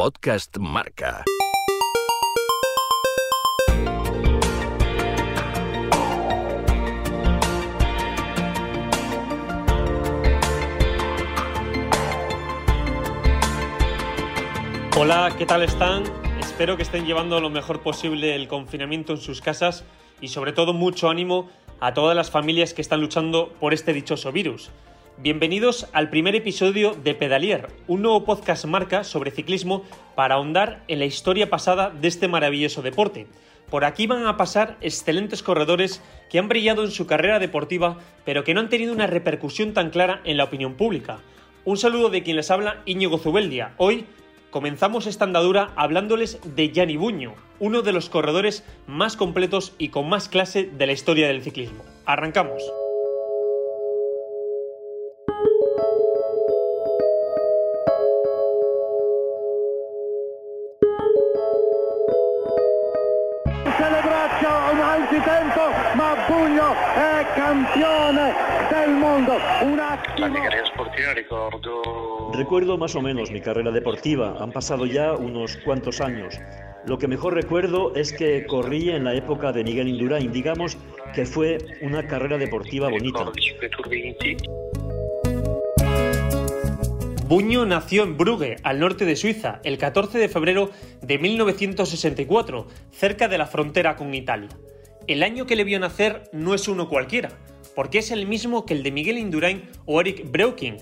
Podcast 0.00 0.56
Marca. 0.56 1.26
Hola, 14.96 15.34
¿qué 15.36 15.44
tal 15.44 15.62
están? 15.62 16.04
Espero 16.40 16.78
que 16.78 16.82
estén 16.82 17.04
llevando 17.04 17.38
lo 17.42 17.50
mejor 17.50 17.82
posible 17.82 18.34
el 18.34 18.48
confinamiento 18.48 19.12
en 19.12 19.18
sus 19.18 19.42
casas 19.42 19.84
y 20.22 20.28
sobre 20.28 20.54
todo 20.54 20.72
mucho 20.72 21.10
ánimo 21.10 21.50
a 21.78 21.92
todas 21.92 22.16
las 22.16 22.30
familias 22.30 22.72
que 22.72 22.80
están 22.80 23.02
luchando 23.02 23.52
por 23.60 23.74
este 23.74 23.92
dichoso 23.92 24.32
virus. 24.32 24.70
Bienvenidos 25.18 25.86
al 25.92 26.08
primer 26.08 26.34
episodio 26.34 26.94
de 26.94 27.14
Pedalier, 27.14 27.68
un 27.86 28.02
nuevo 28.02 28.24
podcast 28.24 28.64
marca 28.64 29.04
sobre 29.04 29.30
ciclismo 29.30 29.84
para 30.14 30.36
ahondar 30.36 30.82
en 30.88 30.98
la 30.98 31.04
historia 31.04 31.50
pasada 31.50 31.90
de 31.90 32.08
este 32.08 32.28
maravilloso 32.28 32.80
deporte. 32.80 33.26
Por 33.70 33.84
aquí 33.84 34.06
van 34.06 34.26
a 34.26 34.36
pasar 34.36 34.78
excelentes 34.80 35.42
corredores 35.42 36.02
que 36.30 36.38
han 36.38 36.48
brillado 36.48 36.84
en 36.84 36.90
su 36.90 37.06
carrera 37.06 37.38
deportiva, 37.38 37.98
pero 38.24 38.44
que 38.44 38.54
no 38.54 38.60
han 38.60 38.70
tenido 38.70 38.92
una 38.92 39.06
repercusión 39.06 39.74
tan 39.74 39.90
clara 39.90 40.20
en 40.24 40.36
la 40.36 40.44
opinión 40.44 40.74
pública. 40.74 41.18
Un 41.64 41.76
saludo 41.76 42.08
de 42.08 42.22
quien 42.22 42.36
les 42.36 42.50
habla, 42.50 42.82
Íñigo 42.86 43.18
Zubeldia. 43.18 43.74
Hoy 43.76 44.06
Comenzamos 44.50 45.06
esta 45.06 45.24
andadura 45.24 45.70
hablándoles 45.76 46.40
de 46.44 46.70
Gianni 46.72 46.96
Buño, 46.96 47.34
uno 47.60 47.82
de 47.82 47.92
los 47.92 48.10
corredores 48.10 48.64
más 48.88 49.16
completos 49.16 49.74
y 49.78 49.90
con 49.90 50.08
más 50.08 50.28
clase 50.28 50.64
de 50.64 50.86
la 50.86 50.92
historia 50.92 51.28
del 51.28 51.42
ciclismo. 51.42 51.84
Arrancamos. 52.04 52.60
Recuerdo 72.32 72.78
más 72.78 72.94
o 72.94 73.02
menos 73.02 73.30
mi 73.30 73.40
carrera 73.40 73.70
deportiva. 73.72 74.36
Han 74.40 74.52
pasado 74.52 74.86
ya 74.86 75.14
unos 75.14 75.56
cuantos 75.64 76.00
años. 76.00 76.38
Lo 76.86 76.98
que 76.98 77.08
mejor 77.08 77.34
recuerdo 77.34 77.94
es 77.94 78.12
que 78.12 78.46
corrí 78.46 78.90
en 78.90 79.04
la 79.04 79.14
época 79.14 79.52
de 79.52 79.64
Miguel 79.64 79.88
Indurain. 79.88 80.32
Digamos 80.32 80.78
que 81.14 81.26
fue 81.26 81.58
una 81.82 82.06
carrera 82.06 82.38
deportiva 82.38 82.88
bonita. 82.88 83.32
Buño 87.26 87.64
nació 87.64 88.02
en 88.02 88.16
Brugge, 88.16 88.56
al 88.64 88.80
norte 88.80 89.04
de 89.04 89.14
Suiza, 89.14 89.60
el 89.62 89.78
14 89.78 90.18
de 90.18 90.28
febrero 90.28 90.70
de 91.00 91.18
1964, 91.18 92.66
cerca 92.90 93.28
de 93.28 93.38
la 93.38 93.46
frontera 93.46 93.94
con 93.94 94.12
Italia. 94.14 94.48
El 95.10 95.24
año 95.24 95.44
que 95.44 95.56
le 95.56 95.64
vio 95.64 95.80
nacer 95.80 96.30
no 96.32 96.54
es 96.54 96.68
uno 96.68 96.88
cualquiera, 96.88 97.30
porque 97.74 97.98
es 97.98 98.12
el 98.12 98.28
mismo 98.28 98.64
que 98.64 98.74
el 98.74 98.84
de 98.84 98.92
Miguel 98.92 99.18
Indurain 99.18 99.68
o 99.84 100.00
Eric 100.00 100.30
Breuking. 100.30 100.76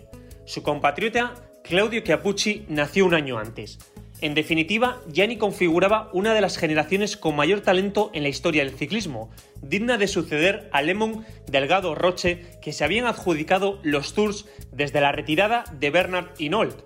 Su 0.45 0.63
compatriota 0.63 1.33
Claudio 1.65 2.03
Chiappucci 2.03 2.67
nació 2.69 3.07
un 3.07 3.15
año 3.15 3.39
antes. 3.39 3.79
En 4.21 4.35
definitiva, 4.35 5.01
Gianni 5.11 5.39
configuraba 5.39 6.11
una 6.13 6.35
de 6.35 6.43
las 6.43 6.59
generaciones 6.59 7.17
con 7.17 7.37
mayor 7.37 7.63
talento 7.63 8.11
en 8.13 8.23
la 8.23 8.29
historia 8.29 8.63
del 8.63 8.77
ciclismo, 8.77 9.31
digna 9.63 9.97
de 9.97 10.09
suceder 10.09 10.69
a 10.75 10.83
Lemon 10.83 11.25
Delgado 11.47 11.95
Roche, 11.95 12.45
que 12.61 12.75
se 12.75 12.85
habían 12.85 13.07
adjudicado 13.07 13.81
los 13.83 14.13
Tours 14.13 14.45
desde 14.71 15.01
la 15.01 15.11
retirada 15.11 15.65
de 15.73 15.89
Bernard 15.89 16.35
Hinault. 16.37 16.85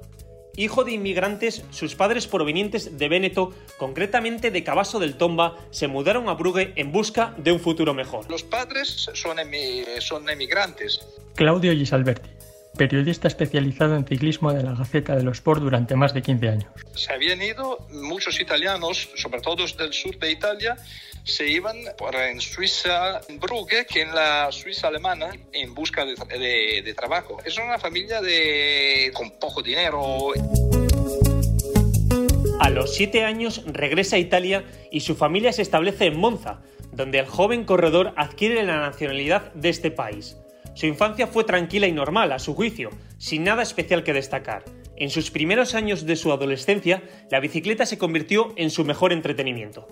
Hijo 0.57 0.85
de 0.85 0.93
inmigrantes, 0.93 1.65
sus 1.71 1.95
padres 1.95 2.27
provenientes 2.27 2.99
de 2.99 3.09
Véneto, 3.09 3.55
concretamente 3.79 4.51
de 4.51 4.63
Cabasso 4.63 4.99
del 4.99 5.17
Tomba, 5.17 5.57
se 5.71 5.89
mudaron 5.89 6.29
a 6.29 6.35
Brugge 6.35 6.73
en 6.77 6.93
busca 6.93 7.35
de 7.39 7.53
un 7.53 7.61
futuro 7.61 7.95
mejor. 7.95 8.31
Los 8.31 8.43
padres 8.43 9.09
son, 9.15 9.39
son 10.01 10.29
emigrantes. 10.29 11.01
Claudio 11.35 11.73
Gisalberti, 11.73 12.29
periodista 12.77 13.29
especializado 13.29 13.97
en 13.97 14.07
ciclismo 14.07 14.53
de 14.53 14.63
la 14.63 14.73
Gaceta 14.75 15.15
de 15.17 15.23
los 15.23 15.39
Sport 15.39 15.63
durante 15.63 15.95
más 15.97 16.15
de 16.15 16.23
15 16.23 16.49
años. 16.49 16.67
Se 16.95 17.13
habían 17.13 17.43
ido 17.43 17.87
muchos 17.91 18.41
italianos, 18.41 19.11
sobre 19.17 19.41
todo 19.41 19.65
del 19.67 19.93
sur 19.93 20.19
de 20.19 20.31
Italia, 20.31 20.77
se 21.25 21.47
iban 21.47 21.77
por 21.97 22.15
en 22.17 22.41
Suiza, 22.41 23.21
en 23.29 23.39
Brugge, 23.39 23.87
que 23.87 24.03
en 24.03 24.15
la 24.15 24.51
Suiza 24.51 24.89
alemana, 24.89 25.31
en 25.53 25.75
busca 25.75 26.05
de, 26.05 26.95
trabajo. 26.97 27.39
Es 27.45 27.57
una 27.59 27.79
familia 27.79 28.21
de, 28.21 29.11
con 29.15 29.31
poco 29.39 29.63
dinero. 29.63 30.33
A 32.61 32.71
los 32.71 32.95
siete 32.95 33.25
años 33.25 33.63
regresa 33.67 34.17
a 34.17 34.19
Italia 34.19 34.65
y 34.91 35.01
su 35.01 35.15
familia 35.15 35.53
se 35.53 35.63
establece 35.63 36.07
en 36.07 36.19
Monza, 36.19 36.61
donde 36.93 37.21
el 37.21 37.27
joven 37.27 37.65
corredor 37.65 38.13
adquiere 38.17 38.63
la 38.65 38.81
nacionalidad 38.81 39.53
de 39.55 39.69
este 39.69 39.91
país. 39.91 40.37
Su 40.75 40.87
infancia 40.87 41.27
fue 41.27 41.45
tranquila 41.45 41.87
y 41.87 41.93
normal, 41.93 42.33
a 42.33 42.39
su 42.39 42.55
juicio, 42.55 42.91
sin 43.19 43.45
nada 43.45 43.63
especial 43.63 44.05
que 44.05 44.13
destacar. 44.13 44.65
En 44.97 45.11
sus 45.11 45.31
primeros 45.31 45.75
años 45.75 46.07
de 46.07 46.17
su 46.17 46.33
adolescencia, 46.33 47.03
la 47.31 47.41
bicicleta 47.41 47.87
se 47.87 47.99
convirtió 47.99 48.53
en 48.57 48.71
su 48.71 48.85
mejor 48.85 49.13
entretenimiento. 49.13 49.89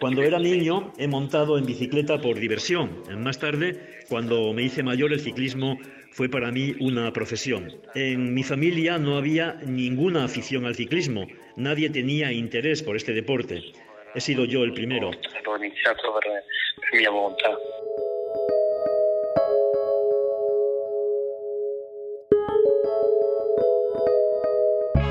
Cuando 0.00 0.22
era 0.22 0.38
niño 0.38 0.92
he 0.98 1.06
montado 1.06 1.56
en 1.56 1.64
bicicleta 1.64 2.20
por 2.20 2.38
diversión. 2.38 3.02
Más 3.18 3.38
tarde, 3.38 4.00
cuando 4.08 4.52
me 4.52 4.62
hice 4.62 4.82
mayor, 4.82 5.12
el 5.12 5.20
ciclismo 5.20 5.78
fue 6.10 6.28
para 6.28 6.50
mí 6.50 6.74
una 6.80 7.12
profesión. 7.12 7.72
En 7.94 8.34
mi 8.34 8.42
familia 8.42 8.98
no 8.98 9.16
había 9.16 9.54
ninguna 9.64 10.24
afición 10.24 10.66
al 10.66 10.74
ciclismo. 10.74 11.26
Nadie 11.56 11.88
tenía 11.90 12.32
interés 12.32 12.82
por 12.82 12.96
este 12.96 13.12
deporte. 13.12 13.72
He 14.14 14.20
sido 14.20 14.44
yo 14.44 14.64
el 14.64 14.72
primero. 14.72 15.10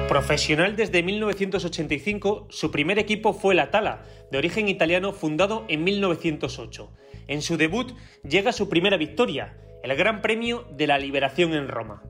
Profesional 0.09 0.75
desde 0.75 1.03
1985, 1.03 2.47
su 2.49 2.71
primer 2.71 2.99
equipo 2.99 3.33
fue 3.33 3.55
la 3.55 3.69
Tala, 3.71 4.05
de 4.31 4.37
origen 4.37 4.67
italiano 4.67 5.13
fundado 5.13 5.65
en 5.69 5.83
1908. 5.83 6.91
En 7.27 7.41
su 7.41 7.57
debut 7.57 7.93
llega 8.27 8.51
su 8.51 8.69
primera 8.69 8.97
victoria, 8.97 9.55
el 9.83 9.95
Gran 9.95 10.21
Premio 10.21 10.65
de 10.71 10.87
la 10.87 10.97
Liberación 10.97 11.53
en 11.53 11.67
Roma. 11.67 12.03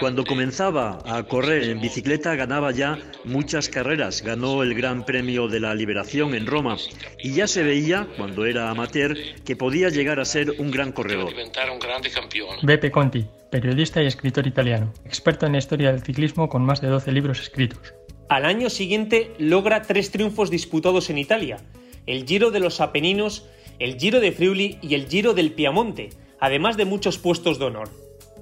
Cuando 0.00 0.24
comenzaba 0.24 0.98
a 1.04 1.22
correr 1.24 1.64
en 1.64 1.80
bicicleta 1.80 2.34
ganaba 2.34 2.72
ya 2.72 2.98
muchas 3.24 3.68
carreras, 3.68 4.22
ganó 4.22 4.62
el 4.62 4.74
Gran 4.74 5.04
Premio 5.04 5.48
de 5.48 5.60
la 5.60 5.74
Liberación 5.74 6.34
en 6.34 6.46
Roma. 6.46 6.76
Y 7.22 7.34
ya 7.34 7.46
se 7.46 7.62
veía, 7.62 8.08
cuando 8.16 8.46
era 8.46 8.70
amateur, 8.70 9.16
que 9.44 9.56
podía 9.56 9.88
llegar 9.88 10.20
a 10.20 10.24
ser 10.24 10.50
un 10.58 10.70
gran 10.70 10.92
corredor. 10.92 11.32
Beppe 12.62 12.90
Conti, 12.90 13.26
periodista 13.50 14.02
y 14.02 14.06
escritor 14.06 14.46
italiano, 14.46 14.92
experto 15.04 15.46
en 15.46 15.52
la 15.52 15.58
historia 15.58 15.92
del 15.92 16.02
ciclismo 16.02 16.48
con 16.48 16.62
más 16.62 16.80
de 16.80 16.88
12 16.88 17.12
libros 17.12 17.40
escritos. 17.40 17.94
Al 18.28 18.44
año 18.44 18.70
siguiente 18.70 19.32
logra 19.38 19.82
tres 19.82 20.10
triunfos 20.10 20.50
disputados 20.50 21.10
en 21.10 21.18
Italia, 21.18 21.58
el 22.06 22.26
Giro 22.26 22.50
de 22.50 22.60
los 22.60 22.80
Apeninos, 22.80 23.46
el 23.78 23.98
Giro 23.98 24.20
de 24.20 24.32
Friuli 24.32 24.78
y 24.82 24.94
el 24.94 25.08
Giro 25.08 25.34
del 25.34 25.52
Piamonte, 25.52 26.10
además 26.40 26.76
de 26.76 26.86
muchos 26.86 27.18
puestos 27.18 27.58
de 27.58 27.66
honor. 27.66 27.88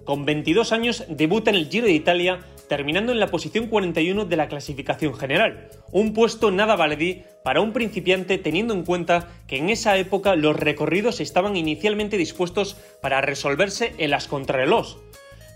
Con 0.05 0.25
22 0.25 0.73
años 0.73 1.05
debuta 1.09 1.51
en 1.51 1.57
el 1.57 1.69
Giro 1.69 1.87
de 1.87 1.93
Italia, 1.93 2.41
terminando 2.69 3.13
en 3.13 3.21
la 3.21 3.27
posición 3.27 3.67
41 3.67 4.25
de 4.25 4.37
la 4.37 4.49
clasificación 4.49 5.15
general, 5.15 5.69
un 5.93 6.15
puesto 6.15 6.51
nada 6.51 6.77
baladí 6.77 7.25
para 7.45 7.61
un 7.61 7.73
principiante 7.73 8.39
teniendo 8.39 8.73
en 8.73 8.85
cuenta 8.85 9.29
que 9.47 9.57
en 9.57 9.69
esa 9.69 9.97
época 9.99 10.35
los 10.37 10.57
recorridos 10.57 11.21
estaban 11.21 11.57
inicialmente 11.57 12.17
dispuestos 12.17 12.77
para 13.03 13.21
resolverse 13.21 13.95
en 13.99 14.11
las 14.11 14.29
contrarreloj. 14.29 14.97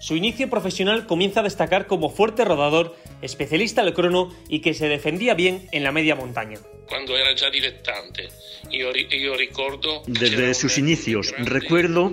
Su 0.02 0.16
inicio 0.16 0.50
profesional 0.50 1.06
comienza 1.06 1.38
a 1.38 1.42
destacar 1.44 1.86
como 1.86 2.10
fuerte 2.10 2.44
rodador, 2.44 2.96
especialista 3.22 3.82
al 3.82 3.94
crono 3.94 4.34
y 4.48 4.58
que 4.58 4.74
se 4.74 4.88
defendía 4.88 5.34
bien 5.34 5.68
en 5.70 5.84
la 5.84 5.92
media 5.92 6.16
montaña. 6.16 6.58
Cuando 6.88 7.16
era 7.16 7.32
ya 7.36 7.48
dilettante, 7.50 8.28
yo, 8.68 8.90
recuerdo... 9.36 10.02
Desde 10.08 10.54
sus 10.54 10.76
inicios, 10.76 11.32
recuerdo 11.38 12.10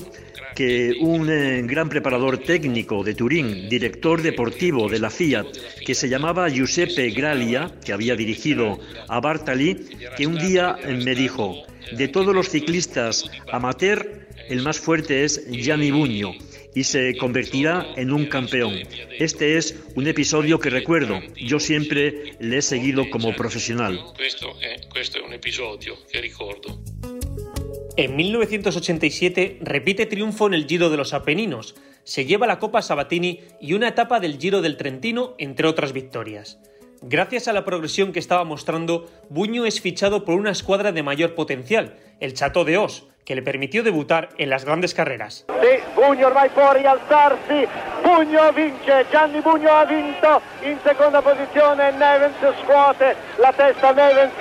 que 0.54 0.98
un 1.02 1.31
eh, 1.31 1.63
gran 1.63 1.90
preparador 1.90 2.38
técnico 2.38 3.04
de 3.04 3.16
Turín, 3.16 3.68
director 3.69 4.22
deportivo 4.22 4.88
de 4.88 5.00
la 5.00 5.10
Fiat, 5.10 5.48
que 5.84 5.96
se 5.96 6.10
llamaba 6.10 6.48
Giuseppe 6.48 7.10
Graglia, 7.10 7.72
que 7.84 7.92
había 7.92 8.16
dirigido 8.16 8.80
a 9.08 9.19
Bartali, 9.19 9.88
que 10.16 10.28
un 10.28 10.38
día 10.38 10.78
me 10.86 11.16
dijo, 11.16 11.63
de 11.92 12.08
todos 12.08 12.36
los 12.36 12.50
ciclistas 12.50 13.25
amateur, 13.52 14.28
el 14.48 14.62
más 14.62 14.78
fuerte 14.80 15.24
es 15.24 15.50
Gianni 15.50 15.90
Bugno 15.90 16.36
y 16.75 16.83
se 16.83 17.16
convertirá 17.18 17.88
en 17.95 18.12
un 18.12 18.25
campeón. 18.25 18.75
Este 19.18 19.57
es 19.57 19.75
un 19.95 20.07
episodio 20.07 20.60
que 20.60 20.69
recuerdo. 20.69 21.19
Yo 21.36 21.60
siempre 21.60 22.36
le 22.39 22.57
he 22.57 22.62
seguido 22.62 23.10
como 23.10 23.36
profesional. 23.36 24.00
Esto 24.19 24.54
es 24.95 25.12
un 25.25 25.33
episodio 25.33 25.95
que 26.12 26.21
recuerdo. 26.21 26.80
En 27.98 28.16
1987 28.16 29.60
repite 29.62 30.06
triunfo 30.06 30.48
en 30.48 30.54
el 30.54 30.68
Giro 30.68 30.89
de 30.89 30.95
los 30.95 31.13
Apeninos, 31.13 31.75
se 32.06 32.25
lleva 32.25 32.48
la 32.48 32.57
Copa 32.57 32.81
Sabatini 32.81 33.42
y 33.60 33.74
una 33.74 33.89
etapa 33.89 34.19
del 34.22 34.39
Giro 34.39 34.62
del 34.62 34.77
Trentino, 34.77 35.36
entre 35.38 35.68
otras 35.68 35.92
victorias. 35.92 36.60
Gracias 37.01 37.48
a 37.48 37.54
la 37.54 37.65
progresión 37.65 38.12
que 38.12 38.19
estaba 38.19 38.44
mostrando, 38.44 39.10
Buño 39.30 39.65
es 39.65 39.80
fichado 39.81 40.25
por 40.25 40.36
una 40.36 40.51
escuadra 40.51 40.92
de 40.92 41.04
mayor 41.04 41.36
potencial, 41.36 41.98
el 42.19 42.33
Chateau 42.33 42.63
de 42.63 42.77
Os, 42.77 43.07
que 43.30 43.36
le 43.36 43.44
permitió 43.44 43.84
debutar 43.84 44.30
en 44.40 44.50
las 44.50 44.66
grandes 44.66 44.96
carreras. 44.96 45.46
Sí, 45.62 45.68
Buño 45.96 46.26
ormai 46.26 46.50
può 46.50 46.74
rialzarsi, 46.74 47.68
Buño 48.02 48.52
vince, 48.54 49.06
Gianni 49.12 49.40
Buño 49.42 49.70
ha 49.70 49.86
vinto, 49.86 50.42
in 50.64 50.80
seconda 50.84 51.22
posizione 51.22 51.92
Nevens 51.92 52.34
scuote 52.64 53.16
la 53.38 53.54
testa 53.54 53.94
Nevens 53.94 54.34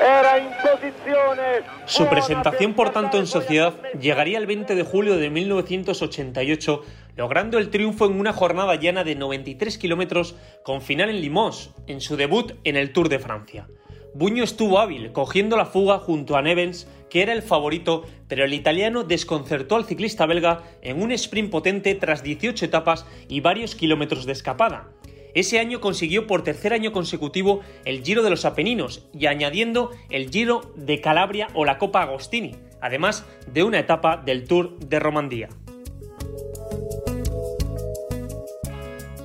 era 0.00 0.32
posiciones. 0.62 1.62
Su 1.84 2.06
presentación, 2.06 2.72
por 2.72 2.88
tanto, 2.88 3.18
en 3.18 3.26
sociedad 3.26 3.74
llegaría 4.00 4.38
el 4.38 4.46
20 4.46 4.76
de 4.76 4.82
julio 4.82 5.18
de 5.18 5.28
1988 5.28 6.84
logrando 7.16 7.58
el 7.58 7.68
triunfo 7.68 8.06
en 8.06 8.18
una 8.18 8.32
jornada 8.32 8.76
llana 8.76 9.04
de 9.04 9.14
93 9.14 9.76
kilómetros 9.76 10.36
con 10.64 10.80
final 10.80 11.10
en 11.10 11.20
Limoges, 11.20 11.68
en 11.86 12.00
su 12.00 12.16
debut 12.16 12.52
en 12.64 12.76
el 12.76 12.94
Tour 12.94 13.10
de 13.10 13.18
Francia. 13.18 13.68
Buño 14.14 14.44
estuvo 14.44 14.78
hábil, 14.78 15.12
cogiendo 15.12 15.56
la 15.56 15.64
fuga 15.64 15.98
junto 15.98 16.36
a 16.36 16.42
Nevens, 16.42 16.86
que 17.08 17.22
era 17.22 17.32
el 17.32 17.42
favorito, 17.42 18.04
pero 18.28 18.44
el 18.44 18.52
italiano 18.52 19.04
desconcertó 19.04 19.76
al 19.76 19.86
ciclista 19.86 20.26
belga 20.26 20.62
en 20.82 21.02
un 21.02 21.12
sprint 21.12 21.50
potente 21.50 21.94
tras 21.94 22.22
18 22.22 22.66
etapas 22.66 23.06
y 23.28 23.40
varios 23.40 23.74
kilómetros 23.74 24.26
de 24.26 24.32
escapada. 24.32 24.90
Ese 25.34 25.58
año 25.58 25.80
consiguió 25.80 26.26
por 26.26 26.44
tercer 26.44 26.74
año 26.74 26.92
consecutivo 26.92 27.60
el 27.86 28.02
Giro 28.04 28.22
de 28.22 28.28
los 28.28 28.44
Apeninos 28.44 29.08
y 29.18 29.26
añadiendo 29.26 29.90
el 30.10 30.28
Giro 30.28 30.72
de 30.76 31.00
Calabria 31.00 31.48
o 31.54 31.64
la 31.64 31.78
Copa 31.78 32.02
Agostini, 32.02 32.56
además 32.82 33.24
de 33.50 33.62
una 33.62 33.78
etapa 33.78 34.18
del 34.18 34.44
Tour 34.44 34.78
de 34.78 34.98
Romandía. 35.00 35.48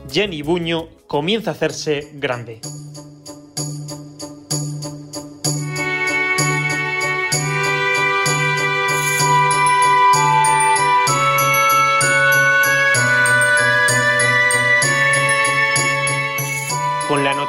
Jenny 0.10 0.42
Buño 0.44 0.88
comienza 1.08 1.52
a 1.52 1.54
hacerse 1.54 2.10
grande. 2.14 2.62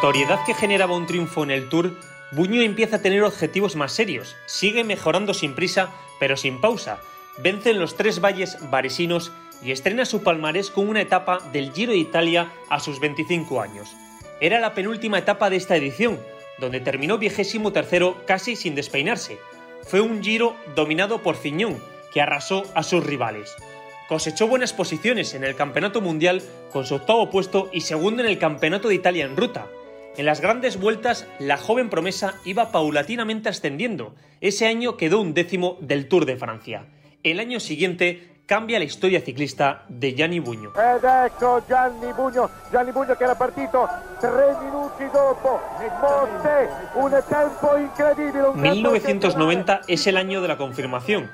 Notoriedad 0.08 0.42
que 0.46 0.54
generaba 0.54 0.96
un 0.96 1.04
triunfo 1.04 1.44
en 1.44 1.50
el 1.50 1.68
Tour, 1.68 1.92
Buño 2.32 2.62
empieza 2.62 2.96
a 2.96 3.02
tener 3.02 3.22
objetivos 3.24 3.76
más 3.76 3.92
serios, 3.92 4.36
sigue 4.46 4.82
mejorando 4.82 5.34
sin 5.34 5.54
prisa, 5.54 5.90
pero 6.18 6.38
sin 6.38 6.62
pausa, 6.62 6.98
vence 7.36 7.72
en 7.72 7.78
los 7.78 7.94
tres 7.94 8.22
valles 8.22 8.56
varesinos 8.70 9.32
y 9.62 9.70
estrena 9.70 10.06
su 10.06 10.22
palmarés 10.22 10.70
con 10.70 10.88
una 10.88 11.02
etapa 11.02 11.40
del 11.52 11.74
Giro 11.74 11.92
de 11.92 11.98
Italia 11.98 12.50
a 12.70 12.80
sus 12.80 13.00
25 13.00 13.60
años. 13.60 13.94
Era 14.40 14.60
la 14.60 14.72
penúltima 14.72 15.18
etapa 15.18 15.50
de 15.50 15.56
esta 15.56 15.76
edición, 15.76 16.18
donde 16.58 16.80
terminó 16.80 17.18
vigésimo 17.18 17.72
tercero 17.72 18.16
casi 18.26 18.56
sin 18.56 18.74
despeinarse. 18.74 19.38
Fue 19.82 20.00
un 20.00 20.22
Giro 20.22 20.56
dominado 20.74 21.20
por 21.20 21.36
Ciñón, 21.36 21.82
que 22.14 22.22
arrasó 22.22 22.64
a 22.74 22.82
sus 22.82 23.04
rivales. 23.04 23.54
Cosechó 24.08 24.48
buenas 24.48 24.72
posiciones 24.72 25.34
en 25.34 25.44
el 25.44 25.54
Campeonato 25.54 26.00
Mundial 26.00 26.40
con 26.72 26.86
su 26.86 26.94
octavo 26.94 27.28
puesto 27.28 27.68
y 27.74 27.82
segundo 27.82 28.22
en 28.22 28.28
el 28.30 28.38
Campeonato 28.38 28.88
de 28.88 28.94
Italia 28.94 29.26
en 29.26 29.36
ruta. 29.36 29.66
En 30.18 30.26
las 30.26 30.40
grandes 30.40 30.80
vueltas, 30.80 31.28
la 31.38 31.56
joven 31.56 31.90
promesa 31.90 32.34
iba 32.44 32.72
paulatinamente 32.72 33.48
ascendiendo. 33.48 34.16
Ese 34.40 34.66
año 34.66 34.96
quedó 34.96 35.20
un 35.20 35.32
décimo 35.32 35.78
del 35.80 36.08
Tour 36.08 36.26
de 36.26 36.36
Francia. 36.36 36.86
El 37.22 37.38
año 37.38 37.60
siguiente 37.60 38.28
cambia 38.44 38.80
la 38.80 38.84
historia 38.84 39.20
ciclista 39.20 39.84
de 39.88 40.16
Gianni 40.16 40.40
Bugno. 40.40 40.72
Ed 40.74 41.04
ecco 41.04 41.62
Gianni 41.68 42.12
Bugno, 42.16 42.50
Gianni 42.72 42.90
Bugno 42.90 43.14
che 43.14 43.22
era 43.22 43.36
partito 43.36 43.88
tre 44.20 44.56
minuti 44.60 45.04
dopo, 45.04 45.60
Monte, 46.00 46.68
un 46.96 47.12
tempo 47.28 47.78
incredibile. 47.78 48.48
Un 48.48 48.60
1990 48.60 49.82
es 49.86 50.04
el 50.08 50.16
año 50.16 50.42
de 50.42 50.48
la 50.48 50.56
confirmación, 50.56 51.30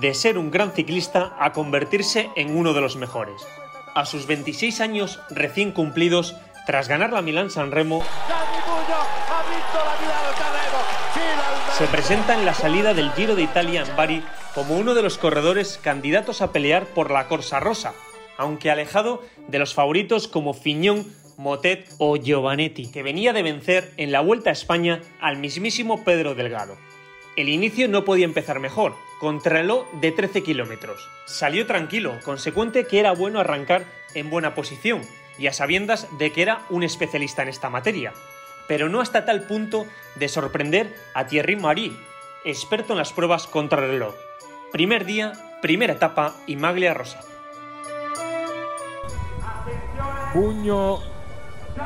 de 0.00 0.14
ser 0.14 0.38
un 0.38 0.52
gran 0.52 0.70
ciclista 0.70 1.34
a 1.40 1.52
convertirse 1.52 2.30
en 2.36 2.56
uno 2.56 2.74
de 2.74 2.80
los 2.80 2.94
mejores. 2.94 3.44
A 3.96 4.06
sus 4.06 4.28
26 4.28 4.80
años 4.80 5.20
recién 5.30 5.72
cumplidos, 5.72 6.36
tras 6.66 6.88
ganar 6.88 7.12
la 7.12 7.22
Milán-San 7.22 7.70
Remo, 7.70 8.02
se 11.76 11.86
presenta 11.86 12.34
en 12.34 12.46
la 12.46 12.54
salida 12.54 12.94
del 12.94 13.10
Giro 13.12 13.34
de 13.34 13.42
Italia 13.42 13.82
en 13.82 13.96
Bari 13.96 14.22
como 14.54 14.76
uno 14.76 14.94
de 14.94 15.02
los 15.02 15.18
corredores 15.18 15.80
candidatos 15.82 16.40
a 16.40 16.52
pelear 16.52 16.86
por 16.86 17.10
la 17.10 17.26
Corsa 17.26 17.58
Rosa, 17.58 17.94
aunque 18.36 18.70
alejado 18.70 19.22
de 19.48 19.58
los 19.58 19.74
favoritos 19.74 20.28
como 20.28 20.54
Fiñón, 20.54 21.04
Motet 21.36 21.88
o 21.98 22.16
Giovanetti, 22.16 22.90
que 22.90 23.02
venía 23.02 23.32
de 23.32 23.42
vencer 23.42 23.92
en 23.96 24.12
la 24.12 24.20
Vuelta 24.20 24.50
a 24.50 24.52
España 24.52 25.00
al 25.20 25.38
mismísimo 25.38 26.04
Pedro 26.04 26.36
Delgado. 26.36 26.76
El 27.36 27.48
inicio 27.48 27.88
no 27.88 28.04
podía 28.04 28.24
empezar 28.24 28.60
mejor, 28.60 28.94
contrarreloj 29.18 29.90
de 30.00 30.12
13 30.12 30.44
kilómetros. 30.44 31.08
Salió 31.26 31.66
tranquilo, 31.66 32.14
consecuente 32.24 32.86
que 32.86 33.00
era 33.00 33.10
bueno 33.10 33.40
arrancar 33.40 33.84
en 34.14 34.30
buena 34.30 34.54
posición, 34.54 35.02
y 35.38 35.46
a 35.46 35.52
sabiendas 35.52 36.08
de 36.18 36.32
que 36.32 36.42
era 36.42 36.62
un 36.70 36.82
especialista 36.82 37.42
en 37.42 37.48
esta 37.48 37.70
materia, 37.70 38.12
pero 38.66 38.88
no 38.88 39.00
hasta 39.00 39.24
tal 39.24 39.42
punto 39.42 39.86
de 40.14 40.28
sorprender 40.28 40.94
a 41.14 41.26
Thierry 41.26 41.56
Marie, 41.56 41.92
experto 42.44 42.92
en 42.92 42.98
las 42.98 43.12
pruebas 43.12 43.46
contrarreloj. 43.46 44.14
Primer 44.72 45.04
día, 45.04 45.32
primera 45.62 45.94
etapa 45.94 46.34
y 46.46 46.56
maglia 46.56 46.94
rosa. 46.94 47.20
Pugno 50.32 51.00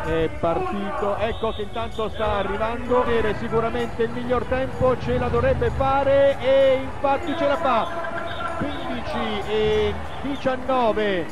è 0.06 0.28
partito, 0.40 1.16
ecco 1.18 1.52
che 1.52 1.62
intanto 1.62 2.08
sta 2.08 2.36
arrivando, 2.36 3.02
avere 3.02 3.36
sicuramente 3.38 4.04
il 4.04 4.10
miglior 4.10 4.44
tempo, 4.44 4.98
ce 4.98 5.18
la 5.18 5.28
dovrebbe 5.28 5.70
fare 5.70 6.38
e 6.40 6.80
infatti 6.82 7.36
ce 7.36 7.46
la 7.46 7.56
fa. 7.56 8.56
15 8.58 9.50
e 9.50 9.94
19, 10.22 11.26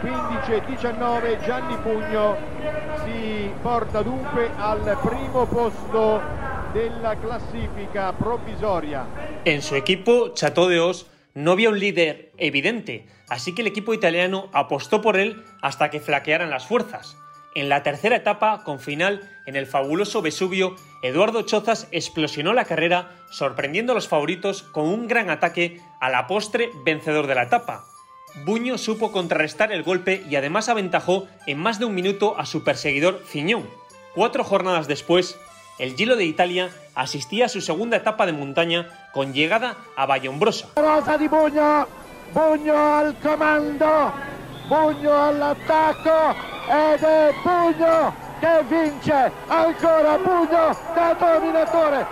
15 0.00 0.54
e 0.54 0.62
19 0.66 1.38
Gianni 1.44 1.76
Pugno 1.76 2.36
porta 3.62 4.02
dunque 4.02 4.50
al 4.56 4.98
primo 5.02 5.46
posto 5.46 6.20
della 6.72 7.16
classifica 7.16 8.12
provvisoria. 8.12 9.06
En 9.44 9.62
su 9.62 9.74
equipo, 9.74 10.32
Chateau 10.34 10.68
de 10.68 10.80
Os 10.80 11.06
no 11.34 11.52
había 11.52 11.70
un 11.70 11.78
líder 11.78 12.32
evidente, 12.38 13.06
así 13.28 13.54
que 13.54 13.62
el 13.62 13.68
equipo 13.68 13.92
italiano 13.94 14.48
apostó 14.52 15.00
por 15.00 15.16
él 15.16 15.44
hasta 15.60 15.90
que 15.90 16.00
flaquearan 16.00 16.50
las 16.50 16.66
fuerzas. 16.66 17.16
En 17.54 17.68
la 17.68 17.82
tercera 17.82 18.16
etapa, 18.16 18.62
con 18.64 18.78
final 18.78 19.28
en 19.46 19.56
el 19.56 19.66
fabuloso 19.66 20.22
Vesubio, 20.22 20.76
Eduardo 21.02 21.42
Chozas 21.42 21.88
explosionó 21.90 22.52
la 22.52 22.64
carrera, 22.64 23.10
sorprendiendo 23.30 23.92
a 23.92 23.96
los 23.96 24.08
favoritos 24.08 24.62
con 24.62 24.86
un 24.86 25.08
gran 25.08 25.30
ataque 25.30 25.80
a 26.00 26.10
la 26.10 26.26
postre 26.26 26.70
vencedor 26.84 27.26
de 27.26 27.34
la 27.34 27.42
etapa. 27.44 27.89
Buño 28.44 28.78
supo 28.78 29.12
contrarrestar 29.12 29.72
el 29.72 29.82
golpe 29.82 30.24
y 30.28 30.36
además 30.36 30.68
aventajó 30.68 31.26
en 31.46 31.58
más 31.58 31.78
de 31.78 31.84
un 31.84 31.94
minuto 31.94 32.38
a 32.38 32.46
su 32.46 32.64
perseguidor 32.64 33.22
Ciñón. 33.26 33.68
Cuatro 34.14 34.44
jornadas 34.44 34.88
después, 34.88 35.36
el 35.78 35.94
Giro 35.96 36.16
de 36.16 36.24
Italia 36.24 36.70
asistía 36.94 37.46
a 37.46 37.48
su 37.48 37.60
segunda 37.60 37.96
etapa 37.96 38.26
de 38.26 38.32
montaña 38.32 38.88
con 39.12 39.32
llegada 39.32 39.76
a 39.96 40.06
Vallombrosa. 40.06 40.68
Rosa 40.76 41.16
di 41.16 41.28
Bugno, 41.28 41.86
Bugno 42.32 42.96
al 42.98 43.16
comando, 43.20 44.12
Bugno 44.68 45.28
all'attacco 45.28 46.34
ed 46.68 47.02
è 47.02 47.32
Bugno 47.42 48.14
che 48.40 48.64
vince, 48.68 49.32
ancora 49.48 50.18
Bugno 50.18 50.76
da 50.94 51.14
dominatore. 51.18 52.06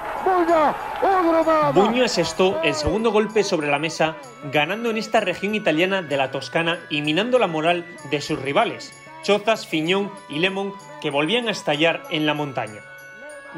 Buño 1.75 2.04
asestó 2.04 2.61
el 2.62 2.75
segundo 2.75 3.12
golpe 3.12 3.44
sobre 3.44 3.68
la 3.68 3.78
mesa, 3.78 4.16
ganando 4.52 4.90
en 4.90 4.97
esta 4.97 5.20
región 5.20 5.54
italiana 5.54 6.02
de 6.02 6.16
la 6.16 6.30
Toscana 6.30 6.80
y 6.90 7.02
minando 7.02 7.38
la 7.38 7.47
moral 7.47 7.87
de 8.11 8.20
sus 8.20 8.40
rivales, 8.40 8.92
Chozas, 9.23 9.66
Fiñón 9.66 10.11
y 10.28 10.38
Lemon, 10.38 10.73
que 11.00 11.11
volvían 11.11 11.49
a 11.49 11.52
estallar 11.52 12.02
en 12.11 12.26
la 12.26 12.35
montaña. 12.35 12.82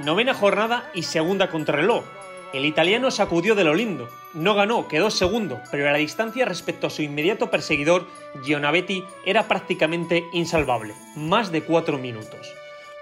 Novena 0.05 0.35
jornada 0.35 0.91
y 0.95 1.03
segunda 1.03 1.50
contrarreloj. 1.50 2.05
El 2.53 2.65
italiano 2.65 3.11
sacudió 3.11 3.55
de 3.55 3.65
lo 3.65 3.75
lindo. 3.75 4.09
No 4.35 4.55
ganó, 4.55 4.89
quedó 4.89 5.11
segundo, 5.11 5.61
pero 5.71 5.91
la 5.91 5.99
distancia 5.99 6.45
respecto 6.45 6.89
a 6.89 6.91
su 6.91 7.03
inmediato 7.03 7.50
perseguidor, 7.50 8.07
Gionavetti, 8.45 9.05
era 9.25 9.49
prácticamente 9.49 10.25
insalvable, 10.33 10.95
más 11.17 11.53
de 11.53 11.62
cuatro 11.62 11.99
minutos. 11.99 12.53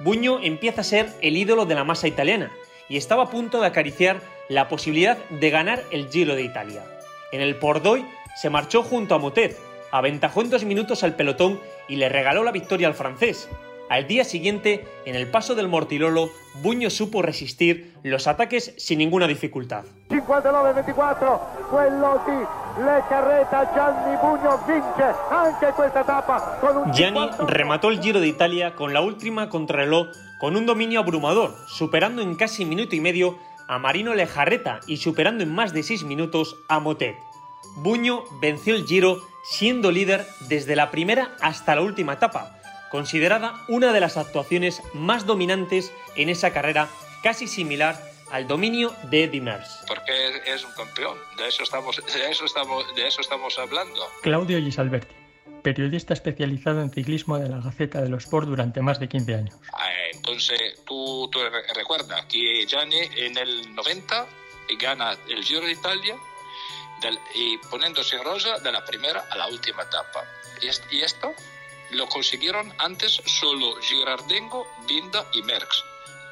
Buño 0.00 0.38
empieza 0.40 0.82
a 0.82 0.84
ser 0.84 1.14
el 1.22 1.36
ídolo 1.36 1.66
de 1.66 1.74
la 1.74 1.84
masa 1.84 2.08
italiana 2.08 2.52
y 2.88 2.96
estaba 2.96 3.24
a 3.24 3.30
punto 3.30 3.60
de 3.60 3.66
acariciar 3.66 4.20
la 4.48 4.68
posibilidad 4.68 5.18
de 5.28 5.50
ganar 5.50 5.84
el 5.90 6.08
Giro 6.08 6.34
de 6.34 6.42
Italia. 6.42 6.84
En 7.32 7.40
el 7.40 7.56
Pordoy 7.56 8.04
se 8.36 8.50
marchó 8.50 8.82
junto 8.82 9.14
a 9.14 9.18
Motet, 9.18 9.58
aventajó 9.90 10.42
en 10.42 10.50
dos 10.50 10.64
minutos 10.64 11.02
al 11.02 11.14
pelotón 11.14 11.60
y 11.88 11.96
le 11.96 12.08
regaló 12.08 12.44
la 12.44 12.52
victoria 12.52 12.88
al 12.88 12.94
francés. 12.94 13.48
Al 13.88 14.06
día 14.06 14.24
siguiente, 14.24 14.86
en 15.06 15.14
el 15.14 15.30
paso 15.30 15.54
del 15.54 15.68
Mortilolo, 15.68 16.28
Buño 16.62 16.90
supo 16.90 17.22
resistir 17.22 17.94
los 18.02 18.26
ataques 18.26 18.74
sin 18.76 18.98
ninguna 18.98 19.26
dificultad. 19.26 19.84
59-24, 20.10 21.40
quello 21.70 22.20
di 22.26 22.84
Le 22.84 23.02
Carreta, 23.08 23.72
Gianni 23.74 24.16
Bugno 24.20 24.58
vince 24.66 25.14
anche 25.30 25.72
questa 25.74 26.00
etapa 26.00 26.58
con 26.60 26.76
un 26.76 26.92
Gianni 26.92 27.30
remató 27.46 27.88
el 27.88 28.00
Giro 28.00 28.20
de 28.20 28.28
Italia 28.28 28.74
con 28.74 28.92
la 28.92 29.00
última 29.00 29.48
contrarreloj 29.48 30.08
con 30.38 30.56
un 30.56 30.66
dominio 30.66 31.00
abrumador, 31.00 31.54
superando 31.66 32.20
en 32.20 32.34
casi 32.36 32.64
minuto 32.64 32.94
y 32.94 33.00
medio 33.00 33.38
a 33.68 33.78
Marino 33.78 34.14
Lejarreta 34.14 34.80
y 34.86 34.98
superando 34.98 35.44
en 35.44 35.54
más 35.54 35.72
de 35.72 35.82
6 35.82 36.04
minutos 36.04 36.56
a 36.68 36.78
Motet. 36.78 37.16
Buño 37.76 38.24
venció 38.40 38.74
el 38.74 38.84
Giro 38.84 39.18
siendo 39.44 39.90
líder 39.90 40.26
desde 40.48 40.76
la 40.76 40.90
primera 40.90 41.30
hasta 41.40 41.74
la 41.74 41.80
última 41.80 42.14
etapa, 42.14 42.57
considerada 42.90 43.64
una 43.68 43.92
de 43.92 44.00
las 44.00 44.16
actuaciones 44.16 44.82
más 44.94 45.26
dominantes 45.26 45.92
en 46.16 46.28
esa 46.28 46.52
carrera, 46.52 46.88
casi 47.22 47.46
similar 47.46 48.00
al 48.30 48.46
dominio 48.46 48.94
de 49.04 49.24
Eddie 49.24 49.40
Merckx. 49.40 49.84
Porque 49.86 50.12
es 50.46 50.64
un 50.64 50.72
campeón, 50.72 51.18
de 51.36 51.48
eso 51.48 51.62
estamos, 51.62 51.96
de 51.96 52.30
eso 52.30 52.44
estamos, 52.44 52.94
de 52.94 53.06
eso 53.06 53.20
estamos 53.20 53.58
hablando. 53.58 54.00
Claudio 54.22 54.58
Gisalberti, 54.58 55.14
periodista 55.62 56.14
especializado 56.14 56.82
en 56.82 56.90
ciclismo 56.90 57.38
de 57.38 57.48
la 57.48 57.58
Gaceta 57.58 58.00
de 58.02 58.08
los 58.08 58.24
Sport 58.24 58.48
durante 58.48 58.82
más 58.82 59.00
de 59.00 59.08
15 59.08 59.34
años. 59.34 59.54
Ah, 59.72 59.88
entonces, 60.12 60.82
tú, 60.84 61.28
tú 61.32 61.40
recuerdas 61.74 62.24
que 62.26 62.66
Gianni 62.66 63.00
en 63.16 63.36
el 63.38 63.74
90 63.74 64.26
gana 64.78 65.16
el 65.28 65.42
Giro 65.42 65.64
de 65.64 65.72
Italia 65.72 66.16
del, 67.00 67.18
y 67.34 67.56
poniéndose 67.70 68.16
en 68.16 68.24
rosa 68.24 68.58
de 68.58 68.72
la 68.72 68.84
primera 68.84 69.24
a 69.30 69.36
la 69.36 69.46
última 69.48 69.82
etapa. 69.82 70.24
Y 70.60 71.00
esto 71.00 71.32
lo 71.90 72.06
consiguieron 72.08 72.72
antes 72.78 73.20
solo 73.24 73.76
Girardengo, 73.80 74.66
Binda 74.86 75.26
y 75.32 75.42
Merckx. 75.42 75.84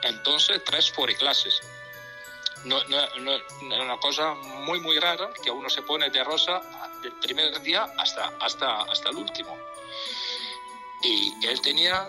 Entonces, 0.03 0.63
tres 0.65 0.93
clases. 1.19 1.61
No, 2.65 2.83
no, 2.85 2.99
no, 3.21 3.33
es 3.37 3.81
una 3.81 3.97
cosa 3.99 4.35
muy, 4.35 4.81
muy 4.81 4.99
rara 4.99 5.31
que 5.43 5.51
uno 5.51 5.69
se 5.71 5.83
pone 5.83 6.11
de 6.11 6.25
rosa 6.25 6.61
del 7.03 7.13
primer 7.13 7.61
día 7.63 7.87
hasta, 7.97 8.33
hasta, 8.41 8.83
hasta 8.83 9.11
el 9.11 9.17
último. 9.17 9.57
Y 11.03 11.33
él 11.47 11.61
tenía, 11.61 12.09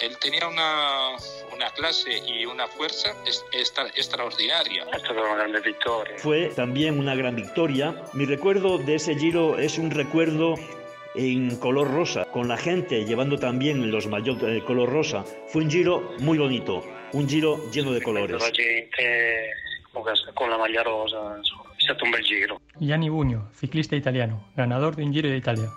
él 0.00 0.18
tenía 0.18 0.46
una, 0.46 1.16
una 1.52 1.70
clase 1.70 2.18
y 2.18 2.44
una 2.44 2.66
fuerza 2.66 3.14
extra, 3.52 3.86
extraordinaria. 3.88 4.84
una 4.84 5.46
gran 5.46 5.62
victoria. 5.62 6.18
Fue 6.18 6.48
también 6.48 6.98
una 6.98 7.14
gran 7.14 7.36
victoria. 7.36 8.02
Mi 8.12 8.26
recuerdo 8.26 8.78
de 8.78 8.96
ese 8.96 9.14
giro 9.14 9.58
es 9.58 9.78
un 9.78 9.90
recuerdo 9.90 10.56
en 11.14 11.56
color 11.56 11.90
rosa, 11.90 12.24
con 12.26 12.48
la 12.48 12.56
gente 12.56 13.04
llevando 13.04 13.38
también 13.38 13.90
los 13.90 14.06
maillots 14.06 14.42
de 14.42 14.62
color 14.64 14.88
rosa. 14.88 15.24
Fue 15.48 15.62
un 15.62 15.70
giro 15.70 16.12
muy 16.18 16.38
bonito, 16.38 16.82
un 17.12 17.28
giro 17.28 17.70
lleno 17.70 17.92
de 17.92 18.02
colores. 18.02 18.40
La 18.40 18.46
gente 18.46 19.50
con 20.34 20.50
la 20.50 20.58
maglia 20.58 20.82
rosa, 20.82 21.36
è 21.36 21.82
stato 21.82 22.04
un 22.04 22.10
bel 22.10 22.22
giro. 22.24 22.60
Gianni 22.78 23.08
Bugno, 23.08 23.50
ciclista 23.54 23.94
italiano, 23.94 24.48
ganador 24.54 24.96
de 24.96 25.04
un 25.04 25.12
Giro 25.12 25.28
de 25.28 25.36
Italia. 25.36 25.70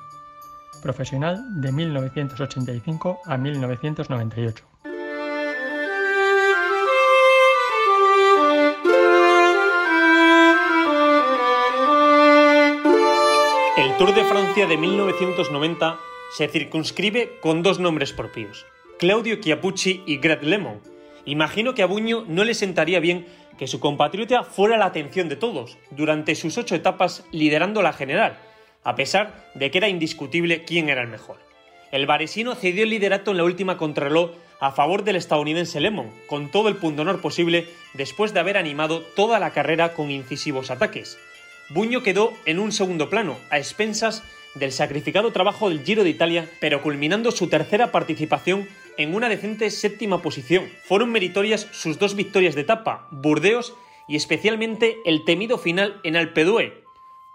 Profesional 0.82 1.62
de 1.62 1.72
1985 1.72 3.20
a 3.26 3.38
1998. 3.38 4.77
Tour 13.98 14.14
de 14.14 14.24
Francia 14.26 14.68
de 14.68 14.78
1990 14.78 16.00
se 16.30 16.48
circunscribe 16.48 17.40
con 17.42 17.64
dos 17.64 17.80
nombres 17.80 18.14
propios, 18.14 18.68
Claudio 19.00 19.38
Chiapucci 19.38 20.04
y 20.06 20.18
Greg 20.18 20.44
Lemon. 20.44 20.82
Imagino 21.26 21.74
que 21.74 21.82
a 21.82 21.88
Buño 21.88 22.24
no 22.28 22.44
le 22.44 22.54
sentaría 22.54 23.00
bien 23.00 23.26
que 23.58 23.66
su 23.66 23.80
compatriota 23.80 24.44
fuera 24.44 24.78
la 24.78 24.86
atención 24.86 25.30
de 25.30 25.36
todos 25.36 25.80
durante 25.90 26.36
sus 26.36 26.60
ocho 26.60 26.76
etapas 26.76 27.26
liderando 27.32 27.82
la 27.82 27.92
general, 27.92 28.38
a 28.84 28.96
pesar 28.96 29.50
de 29.56 29.72
que 29.72 29.80
era 29.80 29.90
indiscutible 29.90 30.64
quién 30.64 30.90
era 30.90 31.02
el 31.02 31.08
mejor. 31.08 31.38
El 31.92 32.06
varesino 32.06 32.54
cedió 32.54 32.84
el 32.84 32.92
liderato 32.92 33.32
en 33.32 33.38
la 33.38 33.46
última 33.46 33.78
contrarreloj 33.78 34.30
a 34.60 34.74
favor 34.74 35.06
del 35.06 35.16
estadounidense 35.16 35.80
Lemon, 35.80 36.12
con 36.28 36.52
todo 36.52 36.70
el 36.70 36.76
pundonor 36.76 37.20
posible 37.20 37.66
después 37.96 38.32
de 38.32 38.42
haber 38.42 38.58
animado 38.58 39.02
toda 39.16 39.40
la 39.40 39.54
carrera 39.54 39.96
con 39.96 40.12
incisivos 40.12 40.70
ataques. 40.70 41.18
Buño 41.70 42.02
quedó 42.02 42.32
en 42.46 42.60
un 42.60 42.72
segundo 42.72 43.10
plano, 43.10 43.38
a 43.50 43.58
expensas 43.58 44.24
del 44.56 44.72
sacrificado 44.72 45.32
trabajo 45.32 45.68
del 45.68 45.84
Giro 45.84 46.06
de 46.06 46.10
Italia, 46.10 46.50
pero 46.62 46.82
culminando 46.82 47.32
su 47.32 47.50
tercera 47.50 47.92
participación 47.92 48.70
en 48.98 49.14
una 49.14 49.28
decente 49.28 49.70
séptima 49.70 50.22
posición. 50.22 50.70
Fueron 50.86 51.12
meritorias 51.12 51.68
sus 51.72 52.00
dos 52.00 52.16
victorias 52.16 52.56
de 52.56 52.62
etapa, 52.62 53.08
Burdeos 53.12 53.76
y 54.08 54.16
especialmente 54.16 55.02
el 55.04 55.26
temido 55.26 55.58
final 55.58 56.00
en 56.04 56.16
Alpedue. 56.16 56.86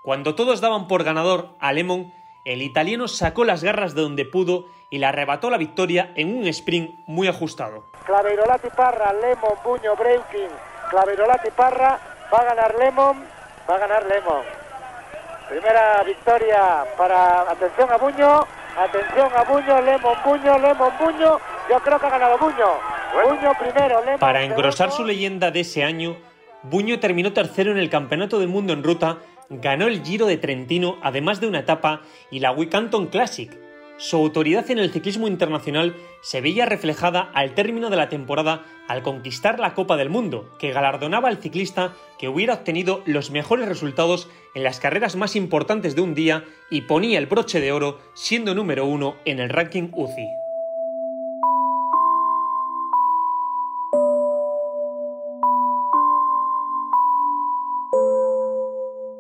Cuando 0.01 0.35
todos 0.35 0.63
daban 0.63 0.89
por 0.89 1.05
ganador 1.05 1.51
a 1.61 1.75
Lemon, 1.75 2.13
el 2.47 2.63
italiano 2.63 3.09
sacó 3.09 3.45
las 3.45 3.63
garras 3.63 3.95
de 3.95 4.01
donde 4.01 4.25
pudo 4.25 4.67
y 4.89 4.99
le 4.99 5.07
arrebató 5.07 5.51
la 5.51 5.59
victoria 5.59 6.11
en 6.17 6.35
un 6.35 6.47
sprint 6.47 6.91
muy 7.07 7.29
ajustado. 7.29 7.85
Claverolati 8.07 8.69
Parra, 8.75 9.13
Lemon, 9.13 9.55
Buño, 9.63 9.95
Breaking, 9.95 10.51
Claverolati 10.91 11.51
Parra, 11.55 12.01
va 12.33 12.39
a 12.39 12.45
ganar 12.45 12.75
Lemon, 12.79 13.25
va 13.69 13.77
a 13.77 13.79
ganar 13.79 14.07
Lemon. 14.07 14.43
Primera 15.49 16.03
victoria 16.05 16.85
para, 16.97 17.43
atención 17.51 17.91
a 17.91 17.97
Buño, 17.97 18.47
atención 18.77 19.29
a 19.37 19.43
Buño, 19.45 19.83
Lemon, 19.83 20.17
Buño, 20.25 20.59
Lemon, 20.59 20.93
Buño, 20.99 21.39
yo 21.69 21.79
creo 21.81 21.99
que 21.99 22.07
ha 22.07 22.11
ganado 22.11 22.39
Buño. 22.39 22.67
Buño 23.13 23.53
primero, 23.59 24.03
Para 24.19 24.43
engrosar 24.43 24.91
su 24.91 25.05
leyenda 25.05 25.51
de 25.51 25.61
ese 25.61 25.85
año, 25.85 26.17
Buño 26.63 26.99
terminó 26.99 27.33
tercero 27.33 27.71
en 27.71 27.79
el 27.79 27.91
Campeonato 27.91 28.39
del 28.39 28.49
Mundo 28.49 28.73
en 28.73 28.83
ruta, 28.83 29.19
ganó 29.51 29.87
el 29.87 30.03
Giro 30.03 30.27
de 30.27 30.39
Trentino, 30.39 30.97
además 31.03 31.41
de 31.41 31.49
una 31.49 31.59
etapa, 31.59 32.01
y 32.31 32.41
la 32.41 32.53
Wicanton 32.53 33.09
Classic. 33.09 33.53
Su 33.99 34.17
autoridad 34.17 34.71
en 34.71 34.79
el 34.79 34.91
ciclismo 34.91 35.29
internacional 35.29 35.95
se 36.23 36.41
veía 36.41 36.67
reflejada 36.67 37.31
al 37.35 37.55
término 37.55 37.91
de 37.91 37.97
la 37.97 38.09
temporada 38.09 38.65
al 38.89 39.03
conquistar 39.03 39.61
la 39.61 39.75
Copa 39.75 39.97
del 39.97 40.11
Mundo, 40.11 40.49
que 40.59 40.73
galardonaba 40.73 41.29
al 41.29 41.39
ciclista 41.39 41.95
que 42.19 42.29
hubiera 42.29 42.55
obtenido 42.55 43.03
los 43.07 43.31
mejores 43.31 43.69
resultados 43.69 44.29
en 44.55 44.65
las 44.65 44.81
carreras 44.81 45.17
más 45.17 45.37
importantes 45.37 45.95
de 45.95 46.03
un 46.03 46.15
día 46.15 46.45
y 46.71 46.83
ponía 46.83 47.19
el 47.19 47.27
broche 47.27 47.61
de 47.61 47.73
oro 47.73 47.99
siendo 48.15 48.55
número 48.55 48.87
uno 48.87 49.17
en 49.25 49.39
el 49.39 49.49
ranking 49.51 49.89
UCI. 49.93 50.29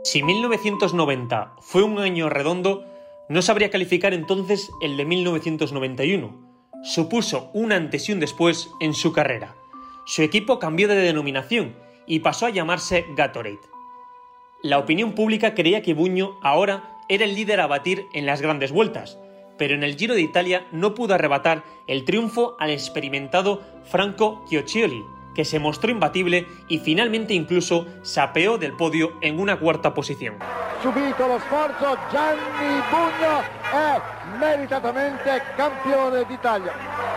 Si 0.04 0.22
1990 0.22 1.54
fue 1.60 1.82
un 1.82 1.98
año 1.98 2.28
redondo, 2.28 2.84
no 3.32 3.40
sabría 3.40 3.70
calificar 3.70 4.12
entonces 4.12 4.70
el 4.82 4.98
de 4.98 5.06
1991. 5.06 6.52
Supuso 6.84 7.50
un 7.54 7.72
antes 7.72 8.06
y 8.06 8.12
un 8.12 8.20
después 8.20 8.68
en 8.78 8.92
su 8.92 9.14
carrera. 9.14 9.56
Su 10.04 10.20
equipo 10.20 10.58
cambió 10.58 10.86
de 10.86 10.96
denominación 10.96 11.74
y 12.06 12.18
pasó 12.18 12.44
a 12.44 12.50
llamarse 12.50 13.06
Gatorade. 13.16 13.56
La 14.62 14.78
opinión 14.78 15.14
pública 15.14 15.54
creía 15.54 15.80
que 15.80 15.94
Buño 15.94 16.38
ahora 16.42 16.98
era 17.08 17.24
el 17.24 17.34
líder 17.34 17.60
a 17.60 17.66
batir 17.66 18.04
en 18.12 18.26
las 18.26 18.42
grandes 18.42 18.70
vueltas, 18.70 19.18
pero 19.56 19.74
en 19.74 19.82
el 19.82 19.96
Giro 19.96 20.14
de 20.14 20.20
Italia 20.20 20.66
no 20.70 20.92
pudo 20.94 21.14
arrebatar 21.14 21.64
el 21.86 22.04
triunfo 22.04 22.54
al 22.60 22.68
experimentado 22.68 23.62
Franco 23.84 24.44
Chioccioli, 24.50 25.02
que 25.34 25.44
se 25.44 25.58
mostró 25.58 25.90
imbatible 25.90 26.46
y 26.68 26.78
finalmente 26.78 27.34
incluso 27.34 27.86
sapeó 28.02 28.58
del 28.58 28.72
podio 28.72 29.14
en 29.20 29.38
una 29.38 29.58
cuarta 29.58 29.94
posición. 29.94 30.36
Subito 30.82 31.26
lo 31.28 31.38
sforzo, 31.40 31.96
Gianni 32.10 32.82
Bugno 32.90 33.40
è 33.72 34.00
meritatamente 34.38 35.42
campione 35.56 36.24
d'Italia. 36.28 36.72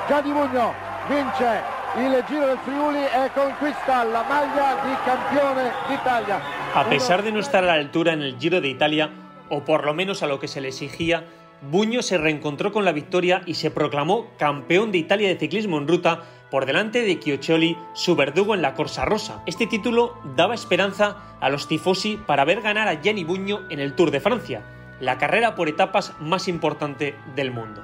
Gianni 0.07 0.31
Bugno 0.31 0.74
vince 1.10 1.62
il 1.98 2.24
Giro 2.27 2.48
del 2.48 2.57
Friuli 2.60 3.03
e 3.03 3.31
conquista 3.34 4.03
la 4.03 4.24
maglia 4.27 4.75
di 4.84 4.93
campione 5.05 5.72
d'Italia. 5.88 6.41
A 6.74 6.84
pesar 6.89 7.24
de 7.24 7.31
no 7.31 7.39
estar 7.39 7.63
a 7.63 7.67
la 7.67 7.74
altura 7.74 8.13
en 8.13 8.22
el 8.22 8.38
Giro 8.38 8.60
de 8.60 8.67
Italia, 8.67 9.10
o 9.50 9.63
por 9.63 9.86
lo 9.86 9.93
menos 9.93 10.22
a 10.22 10.27
lo 10.27 10.39
que 10.39 10.48
se 10.48 10.60
le 10.62 10.67
exigía, 10.67 11.24
Buño 11.62 12.01
se 12.01 12.17
reencontró 12.17 12.72
con 12.72 12.86
la 12.86 12.91
victoria 12.91 13.41
y 13.45 13.55
se 13.55 13.72
proclamó 13.72 14.27
campeón 14.38 14.91
de 14.91 14.98
Italia 14.98 15.29
de 15.29 15.38
ciclismo 15.38 15.77
en 15.77 15.88
ruta 15.88 16.24
por 16.55 16.65
delante 16.65 17.01
de 17.01 17.19
Chioccioli, 17.19 17.77
su 17.91 18.15
verdugo 18.15 18.55
en 18.55 18.62
la 18.62 18.75
Corsa 18.75 19.03
Rosa. 19.03 19.43
Este 19.45 19.67
título 19.67 20.17
daba 20.38 20.55
esperanza 20.55 21.17
a 21.41 21.50
los 21.50 21.67
tifosi 21.67 22.15
para 22.15 22.45
ver 22.45 22.62
ganar 22.62 22.88
a 22.88 23.01
Gianni 23.01 23.25
Buño 23.25 23.63
en 23.69 23.81
el 23.81 23.93
Tour 23.93 24.09
de 24.09 24.21
Francia, 24.21 24.62
la 25.01 25.17
carrera 25.17 25.55
por 25.55 25.67
etapas 25.67 26.13
más 26.21 26.47
importante 26.47 27.13
del 27.35 27.51
mundo. 27.51 27.83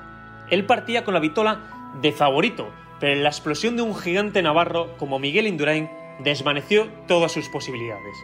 Él 0.50 0.66
partía 0.66 1.04
con 1.04 1.14
la 1.14 1.20
vitola 1.20 1.60
de 2.02 2.14
favorito, 2.14 2.70
pero 3.02 3.22
la 3.22 3.28
explosión 3.28 3.76
de 3.76 3.82
un 3.82 3.94
gigante 3.94 4.42
navarro 4.42 4.96
como 4.98 5.20
Miguel 5.20 5.48
Indurain 5.48 5.90
desvaneció 6.20 6.88
todas 7.10 7.34
sus 7.34 7.50
posibilidades. 7.50 8.16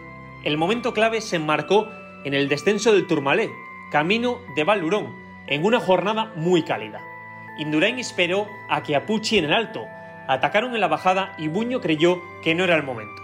El 0.46 0.56
momento 0.56 0.94
clave 0.94 1.20
se 1.20 1.36
enmarcó 1.36 1.89
en 2.24 2.34
el 2.34 2.48
descenso 2.48 2.94
del 2.94 3.06
Tourmalet, 3.06 3.51
camino 3.92 4.38
de 4.56 4.63
Val 4.63 4.80
Lurón, 4.80 5.13
en 5.48 5.66
una 5.66 5.82
jornada 5.82 6.32
muy 6.38 6.63
cálida. 6.63 7.01
Indurain 7.60 8.00
esperó 8.00 8.48
a 8.70 8.82
que 8.82 8.96
Apucci 8.96 9.39
en 9.39 9.44
el 9.44 9.54
alto. 9.54 9.86
Atacaron 10.28 10.74
en 10.74 10.82
la 10.82 10.88
bajada 10.88 11.34
y 11.38 11.48
Buño 11.48 11.80
creyó 11.80 12.22
que 12.44 12.54
no 12.54 12.64
era 12.64 12.76
el 12.76 12.84
momento. 12.84 13.22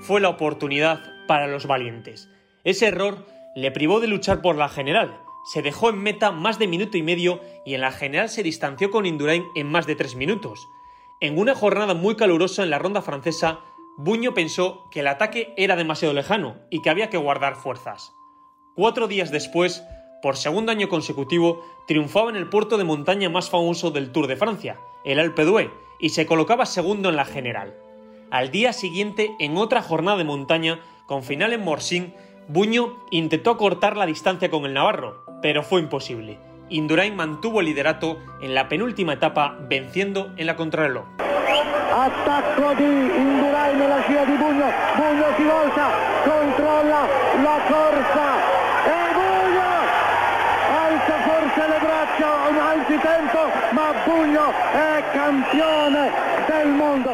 Fue 0.00 0.20
la 0.20 0.28
oportunidad 0.28 1.00
para 1.26 1.46
los 1.48 1.66
valientes. 1.66 2.28
Ese 2.62 2.86
error 2.86 3.26
le 3.56 3.70
privó 3.70 4.00
de 4.00 4.06
luchar 4.06 4.40
por 4.40 4.56
la 4.56 4.68
general. 4.68 5.20
Se 5.52 5.62
dejó 5.62 5.90
en 5.90 6.02
meta 6.02 6.30
más 6.30 6.58
de 6.58 6.68
minuto 6.68 6.96
y 6.96 7.02
medio 7.02 7.40
y 7.66 7.74
en 7.74 7.80
la 7.80 7.92
general 7.92 8.28
se 8.28 8.42
distanció 8.42 8.90
con 8.90 9.04
Indurain 9.04 9.44
en 9.54 9.66
más 9.66 9.86
de 9.86 9.96
tres 9.96 10.14
minutos. 10.14 10.68
En 11.20 11.38
una 11.38 11.54
jornada 11.54 11.94
muy 11.94 12.16
calurosa 12.16 12.62
en 12.62 12.70
la 12.70 12.78
ronda 12.78 13.02
francesa, 13.02 13.60
Buño 13.96 14.34
pensó 14.34 14.88
que 14.90 15.00
el 15.00 15.06
ataque 15.06 15.54
era 15.56 15.76
demasiado 15.76 16.14
lejano 16.14 16.56
y 16.70 16.82
que 16.82 16.90
había 16.90 17.10
que 17.10 17.16
guardar 17.16 17.56
fuerzas. 17.56 18.12
Cuatro 18.74 19.06
días 19.06 19.30
después, 19.30 19.84
por 20.22 20.36
segundo 20.36 20.72
año 20.72 20.88
consecutivo, 20.88 21.64
triunfaba 21.86 22.30
en 22.30 22.36
el 22.36 22.48
puerto 22.48 22.76
de 22.76 22.84
montaña 22.84 23.28
más 23.28 23.50
famoso 23.50 23.90
del 23.90 24.10
Tour 24.10 24.26
de 24.26 24.36
Francia, 24.36 24.80
el 25.04 25.20
Alpe 25.20 25.44
d'Huez, 25.44 25.70
y 26.04 26.10
se 26.10 26.26
colocaba 26.26 26.66
segundo 26.66 27.08
en 27.08 27.16
la 27.16 27.24
general. 27.24 27.72
Al 28.30 28.50
día 28.50 28.74
siguiente, 28.74 29.34
en 29.38 29.56
otra 29.56 29.80
jornada 29.80 30.18
de 30.18 30.24
montaña, 30.24 30.80
con 31.06 31.22
final 31.22 31.54
en 31.54 31.64
Morsin, 31.64 32.12
Buño 32.46 32.98
intentó 33.10 33.56
cortar 33.56 33.96
la 33.96 34.04
distancia 34.04 34.50
con 34.50 34.66
el 34.66 34.74
Navarro, 34.74 35.24
pero 35.40 35.62
fue 35.62 35.80
imposible. 35.80 36.38
Indurain 36.68 37.16
mantuvo 37.16 37.60
el 37.60 37.66
liderato 37.68 38.18
en 38.42 38.52
la 38.54 38.68
penúltima 38.68 39.14
etapa, 39.14 39.56
venciendo 39.66 40.34
en 40.36 40.46
la 40.46 40.56
contrarreloj. 40.56 41.06
Attacco 41.16 42.74
di 42.74 42.84
Indurain 42.84 43.78
nella 43.78 44.02
scia 44.02 44.26
di 44.26 44.36
Bugno, 44.36 44.68
Bugno 44.96 45.26
si 45.38 45.42
volta, 45.42 45.88
controlla 46.22 47.08
la 47.42 47.58
corsa 47.66 48.26
e 48.84 49.14
Bugno 49.14 49.72
alza 50.84 51.16
forse 51.24 51.66
le 51.66 51.78
braccia 51.80 52.44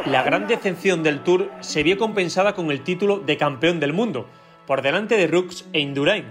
La 0.07 0.23
gran 0.23 0.47
decepción 0.47 1.03
del 1.03 1.21
Tour 1.21 1.51
se 1.61 1.83
vio 1.83 1.99
compensada 1.99 2.55
con 2.55 2.71
el 2.71 2.83
título 2.83 3.19
de 3.19 3.37
campeón 3.37 3.81
del 3.81 3.93
mundo, 3.93 4.27
por 4.67 4.83
delante 4.83 5.17
de 5.17 5.27
Rux 5.27 5.67
e 5.73 5.81
Indurain. 5.81 6.25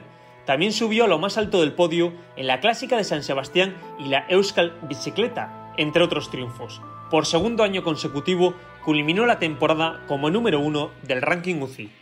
También 0.45 0.71
subió 0.71 1.05
a 1.05 1.07
lo 1.07 1.19
más 1.19 1.37
alto 1.37 1.61
del 1.61 1.73
podio 1.73 2.13
en 2.35 2.47
la 2.47 2.59
Clásica 2.59 2.97
de 2.97 3.03
San 3.03 3.23
Sebastián 3.23 3.75
y 3.99 4.09
la 4.09 4.25
Euskal 4.29 4.73
Bicicleta, 4.87 5.73
entre 5.77 6.03
otros 6.03 6.31
triunfos. 6.31 6.81
Por 7.09 7.25
segundo 7.25 7.63
año 7.63 7.83
consecutivo, 7.83 8.53
culminó 8.83 9.25
la 9.25 9.39
temporada 9.39 10.01
como 10.07 10.29
número 10.29 10.59
uno 10.59 10.91
del 11.03 11.21
ranking 11.21 11.61
UCI. 11.61 11.98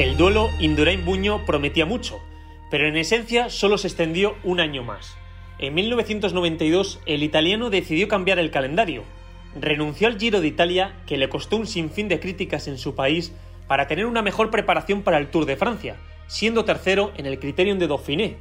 El 0.00 0.16
duelo 0.16 0.48
Indurain-Buño 0.60 1.44
prometía 1.44 1.84
mucho, 1.84 2.22
pero 2.70 2.88
en 2.88 2.96
esencia 2.96 3.50
solo 3.50 3.76
se 3.76 3.88
extendió 3.88 4.34
un 4.44 4.58
año 4.58 4.82
más. 4.82 5.14
En 5.58 5.74
1992 5.74 7.00
el 7.04 7.22
italiano 7.22 7.68
decidió 7.68 8.08
cambiar 8.08 8.38
el 8.38 8.50
calendario. 8.50 9.02
Renunció 9.54 10.08
al 10.08 10.18
Giro 10.18 10.40
de 10.40 10.48
Italia, 10.48 10.94
que 11.06 11.18
le 11.18 11.28
costó 11.28 11.58
un 11.58 11.66
sinfín 11.66 12.08
de 12.08 12.18
críticas 12.18 12.66
en 12.66 12.78
su 12.78 12.94
país, 12.94 13.34
para 13.66 13.88
tener 13.88 14.06
una 14.06 14.22
mejor 14.22 14.50
preparación 14.50 15.02
para 15.02 15.18
el 15.18 15.28
Tour 15.28 15.44
de 15.44 15.58
Francia, 15.58 15.96
siendo 16.28 16.64
tercero 16.64 17.12
en 17.18 17.26
el 17.26 17.38
Criterium 17.38 17.78
de 17.78 17.86
Dauphiné. 17.88 18.38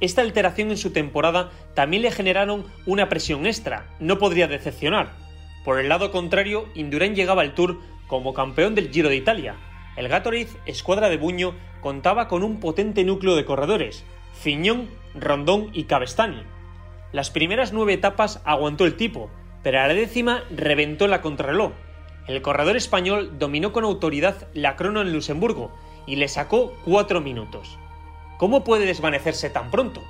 Esta 0.00 0.22
alteración 0.22 0.72
en 0.72 0.76
su 0.76 0.90
temporada 0.90 1.52
también 1.74 2.02
le 2.02 2.10
generaron 2.10 2.64
una 2.84 3.08
presión 3.08 3.46
extra, 3.46 3.94
no 4.00 4.18
podría 4.18 4.48
decepcionar. 4.48 5.12
Por 5.64 5.78
el 5.78 5.88
lado 5.88 6.10
contrario, 6.10 6.66
Indurain 6.74 7.14
llegaba 7.14 7.42
al 7.42 7.54
Tour 7.54 7.78
como 8.08 8.34
campeón 8.34 8.74
del 8.74 8.90
Giro 8.90 9.08
de 9.08 9.14
Italia. 9.14 9.54
El 9.96 10.08
Gatorade, 10.08 10.48
escuadra 10.66 11.08
de 11.08 11.16
Buño, 11.16 11.54
contaba 11.80 12.28
con 12.28 12.42
un 12.42 12.60
potente 12.60 13.02
núcleo 13.02 13.34
de 13.34 13.46
corredores, 13.46 14.04
Fiñón, 14.34 14.90
Rondón 15.14 15.70
y 15.72 15.84
Cabestani. 15.84 16.42
Las 17.12 17.30
primeras 17.30 17.72
nueve 17.72 17.94
etapas 17.94 18.42
aguantó 18.44 18.84
el 18.84 18.96
tipo, 18.96 19.30
pero 19.62 19.80
a 19.80 19.88
la 19.88 19.94
décima 19.94 20.44
reventó 20.50 21.08
la 21.08 21.22
contrarreloj. 21.22 21.72
El 22.28 22.42
corredor 22.42 22.76
español 22.76 23.38
dominó 23.38 23.72
con 23.72 23.84
autoridad 23.84 24.48
la 24.52 24.76
crono 24.76 25.00
en 25.00 25.12
Luxemburgo 25.12 25.72
y 26.06 26.16
le 26.16 26.28
sacó 26.28 26.74
cuatro 26.84 27.22
minutos. 27.22 27.78
¿Cómo 28.36 28.64
puede 28.64 28.84
desvanecerse 28.84 29.48
tan 29.48 29.70
pronto? 29.70 30.02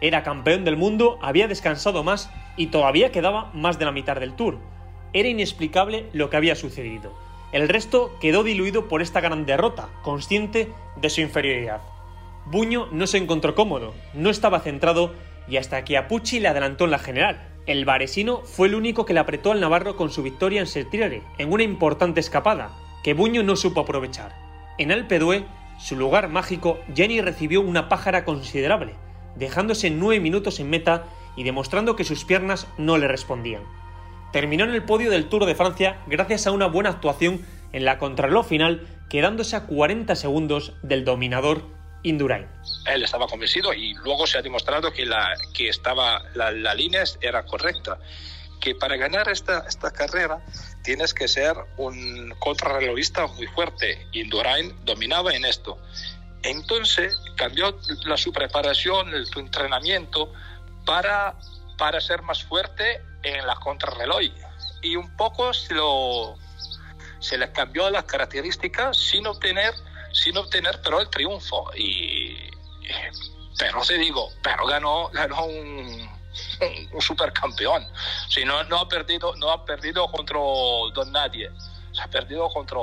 Era 0.00 0.22
campeón 0.22 0.64
del 0.64 0.78
mundo, 0.78 1.18
había 1.20 1.48
descansado 1.48 2.02
más 2.02 2.30
y 2.56 2.68
todavía 2.68 3.12
quedaba 3.12 3.50
más 3.52 3.78
de 3.78 3.84
la 3.84 3.92
mitad 3.92 4.16
del 4.16 4.36
tour. 4.36 4.58
Era 5.12 5.28
inexplicable 5.28 6.08
lo 6.12 6.30
que 6.30 6.36
había 6.38 6.56
sucedido. 6.56 7.12
El 7.54 7.68
resto 7.68 8.10
quedó 8.20 8.42
diluido 8.42 8.88
por 8.88 9.00
esta 9.00 9.20
gran 9.20 9.46
derrota, 9.46 9.88
consciente 10.02 10.72
de 10.96 11.08
su 11.08 11.20
inferioridad. 11.20 11.82
Buño 12.46 12.88
no 12.90 13.06
se 13.06 13.18
encontró 13.18 13.54
cómodo, 13.54 13.94
no 14.12 14.28
estaba 14.28 14.58
centrado 14.58 15.14
y 15.46 15.58
hasta 15.58 15.84
que 15.84 15.96
Apucci 15.96 16.40
le 16.40 16.48
adelantó 16.48 16.86
en 16.86 16.90
la 16.90 16.98
general. 16.98 17.46
El 17.66 17.84
varesino 17.84 18.40
fue 18.40 18.66
el 18.66 18.74
único 18.74 19.06
que 19.06 19.14
le 19.14 19.20
apretó 19.20 19.52
al 19.52 19.60
Navarro 19.60 19.94
con 19.94 20.10
su 20.10 20.24
victoria 20.24 20.58
en 20.58 20.66
Sertirare, 20.66 21.22
en 21.38 21.52
una 21.52 21.62
importante 21.62 22.18
escapada, 22.18 22.72
que 23.04 23.14
Buño 23.14 23.44
no 23.44 23.54
supo 23.54 23.82
aprovechar. 23.82 24.34
En 24.76 24.90
Alpe 24.90 25.20
d'Huez, 25.20 25.44
su 25.78 25.94
lugar 25.94 26.28
mágico, 26.30 26.80
Jenny 26.92 27.20
recibió 27.20 27.60
una 27.60 27.88
pájara 27.88 28.24
considerable, 28.24 28.94
dejándose 29.36 29.90
nueve 29.90 30.18
minutos 30.18 30.58
en 30.58 30.70
meta 30.70 31.04
y 31.36 31.44
demostrando 31.44 31.94
que 31.94 32.02
sus 32.02 32.24
piernas 32.24 32.66
no 32.78 32.98
le 32.98 33.06
respondían. 33.06 33.62
Terminó 34.34 34.64
en 34.64 34.70
el 34.70 34.82
podio 34.82 35.12
del 35.12 35.28
Tour 35.28 35.46
de 35.46 35.54
Francia 35.54 36.02
gracias 36.08 36.48
a 36.48 36.50
una 36.50 36.66
buena 36.66 36.90
actuación 36.90 37.46
en 37.72 37.84
la 37.84 37.98
contrarreloj 37.98 38.44
final, 38.44 38.84
quedándose 39.08 39.54
a 39.54 39.66
40 39.66 40.16
segundos 40.16 40.72
del 40.82 41.04
dominador 41.04 41.62
Indurain. 42.02 42.48
Él 42.86 43.04
estaba 43.04 43.28
convencido 43.28 43.72
y 43.72 43.94
luego 43.94 44.26
se 44.26 44.38
ha 44.38 44.42
demostrado 44.42 44.92
que 44.92 45.06
la, 45.06 45.36
que 45.54 45.68
estaba, 45.68 46.20
la, 46.34 46.50
la 46.50 46.74
línea 46.74 47.04
era 47.20 47.44
correcta. 47.44 48.00
Que 48.60 48.74
para 48.74 48.96
ganar 48.96 49.28
esta, 49.28 49.66
esta 49.68 49.92
carrera 49.92 50.44
tienes 50.82 51.14
que 51.14 51.28
ser 51.28 51.54
un 51.76 52.34
contrarrelojista 52.40 53.28
muy 53.28 53.46
fuerte. 53.46 54.04
Indurain 54.10 54.74
dominaba 54.84 55.32
en 55.32 55.44
esto. 55.44 55.78
Entonces 56.42 57.16
cambió 57.36 57.78
la, 58.04 58.16
su 58.16 58.32
preparación, 58.32 59.14
el, 59.14 59.26
su 59.26 59.38
entrenamiento 59.38 60.32
para, 60.84 61.36
para 61.78 62.00
ser 62.00 62.22
más 62.22 62.42
fuerte 62.42 63.00
en 63.24 63.46
la 63.46 63.56
contrarreloj. 63.56 64.22
Y 64.82 64.96
un 64.96 65.16
poco 65.16 65.52
se, 65.52 65.74
lo, 65.74 66.36
se 67.18 67.38
le 67.38 67.50
cambió 67.52 67.90
las 67.90 68.04
características 68.04 68.96
sin 68.96 69.26
obtener 69.26 69.74
sin 70.12 70.36
obtener 70.36 70.80
pero 70.82 71.00
el 71.00 71.08
triunfo. 71.10 71.70
Y 71.76 72.36
pero 73.58 73.80
te 73.82 73.98
digo 73.98 74.30
pero 74.42 74.66
ganó 74.66 75.08
ganó 75.08 75.46
un, 75.46 76.10
un 76.92 77.00
supercampeón. 77.00 77.86
Si 78.28 78.44
no, 78.44 78.62
no 78.64 78.78
ha 78.78 78.88
perdido 78.88 79.34
no 79.36 79.50
ha 79.50 79.64
perdido 79.64 80.06
contra 80.08 80.38
Don 80.38 81.10
Nadie. 81.10 81.50
Se 81.92 82.02
ha 82.02 82.08
perdido 82.08 82.48
contra 82.50 82.78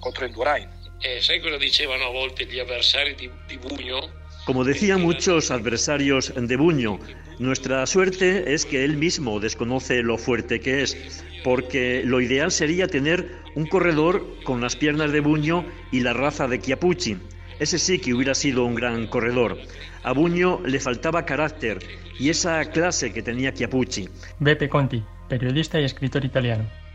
contra 0.00 0.26
Indurain. 0.26 0.70
Eh, 1.00 1.22
sai 1.22 1.40
quello 1.40 1.58
dicevano 1.58 2.06
a 2.06 2.10
volte 2.10 2.44
gli 2.44 2.58
avversari 2.58 3.14
di, 3.14 3.30
di 3.46 3.56
Bugno 3.56 4.26
como 4.48 4.64
decían 4.64 5.02
muchos 5.02 5.50
adversarios 5.50 6.32
de 6.34 6.56
Buño, 6.56 6.98
nuestra 7.38 7.84
suerte 7.84 8.54
es 8.54 8.64
que 8.64 8.82
él 8.82 8.96
mismo 8.96 9.40
desconoce 9.40 10.02
lo 10.02 10.16
fuerte 10.16 10.58
que 10.58 10.82
es, 10.82 11.22
porque 11.44 12.00
lo 12.02 12.22
ideal 12.22 12.50
sería 12.50 12.86
tener 12.86 13.30
un 13.56 13.66
corredor 13.66 14.24
con 14.44 14.62
las 14.62 14.74
piernas 14.74 15.12
de 15.12 15.20
Buño 15.20 15.66
y 15.92 16.00
la 16.00 16.14
raza 16.14 16.48
de 16.48 16.62
Chiapucci. 16.62 17.18
Ese 17.58 17.78
sí 17.78 17.98
que 17.98 18.14
hubiera 18.14 18.34
sido 18.34 18.64
un 18.64 18.74
gran 18.74 19.06
corredor. 19.08 19.58
A 20.02 20.12
Buño 20.12 20.62
le 20.64 20.80
faltaba 20.80 21.26
carácter 21.26 21.80
y 22.18 22.30
esa 22.30 22.64
clase 22.70 23.12
que 23.12 23.20
tenía 23.20 23.52
Chiapucci. 23.52 24.08
Beppe 24.40 24.70
Conti, 24.70 25.04
periodista 25.28 25.78
y 25.78 25.84
escritor 25.84 26.24
italiano 26.24 26.87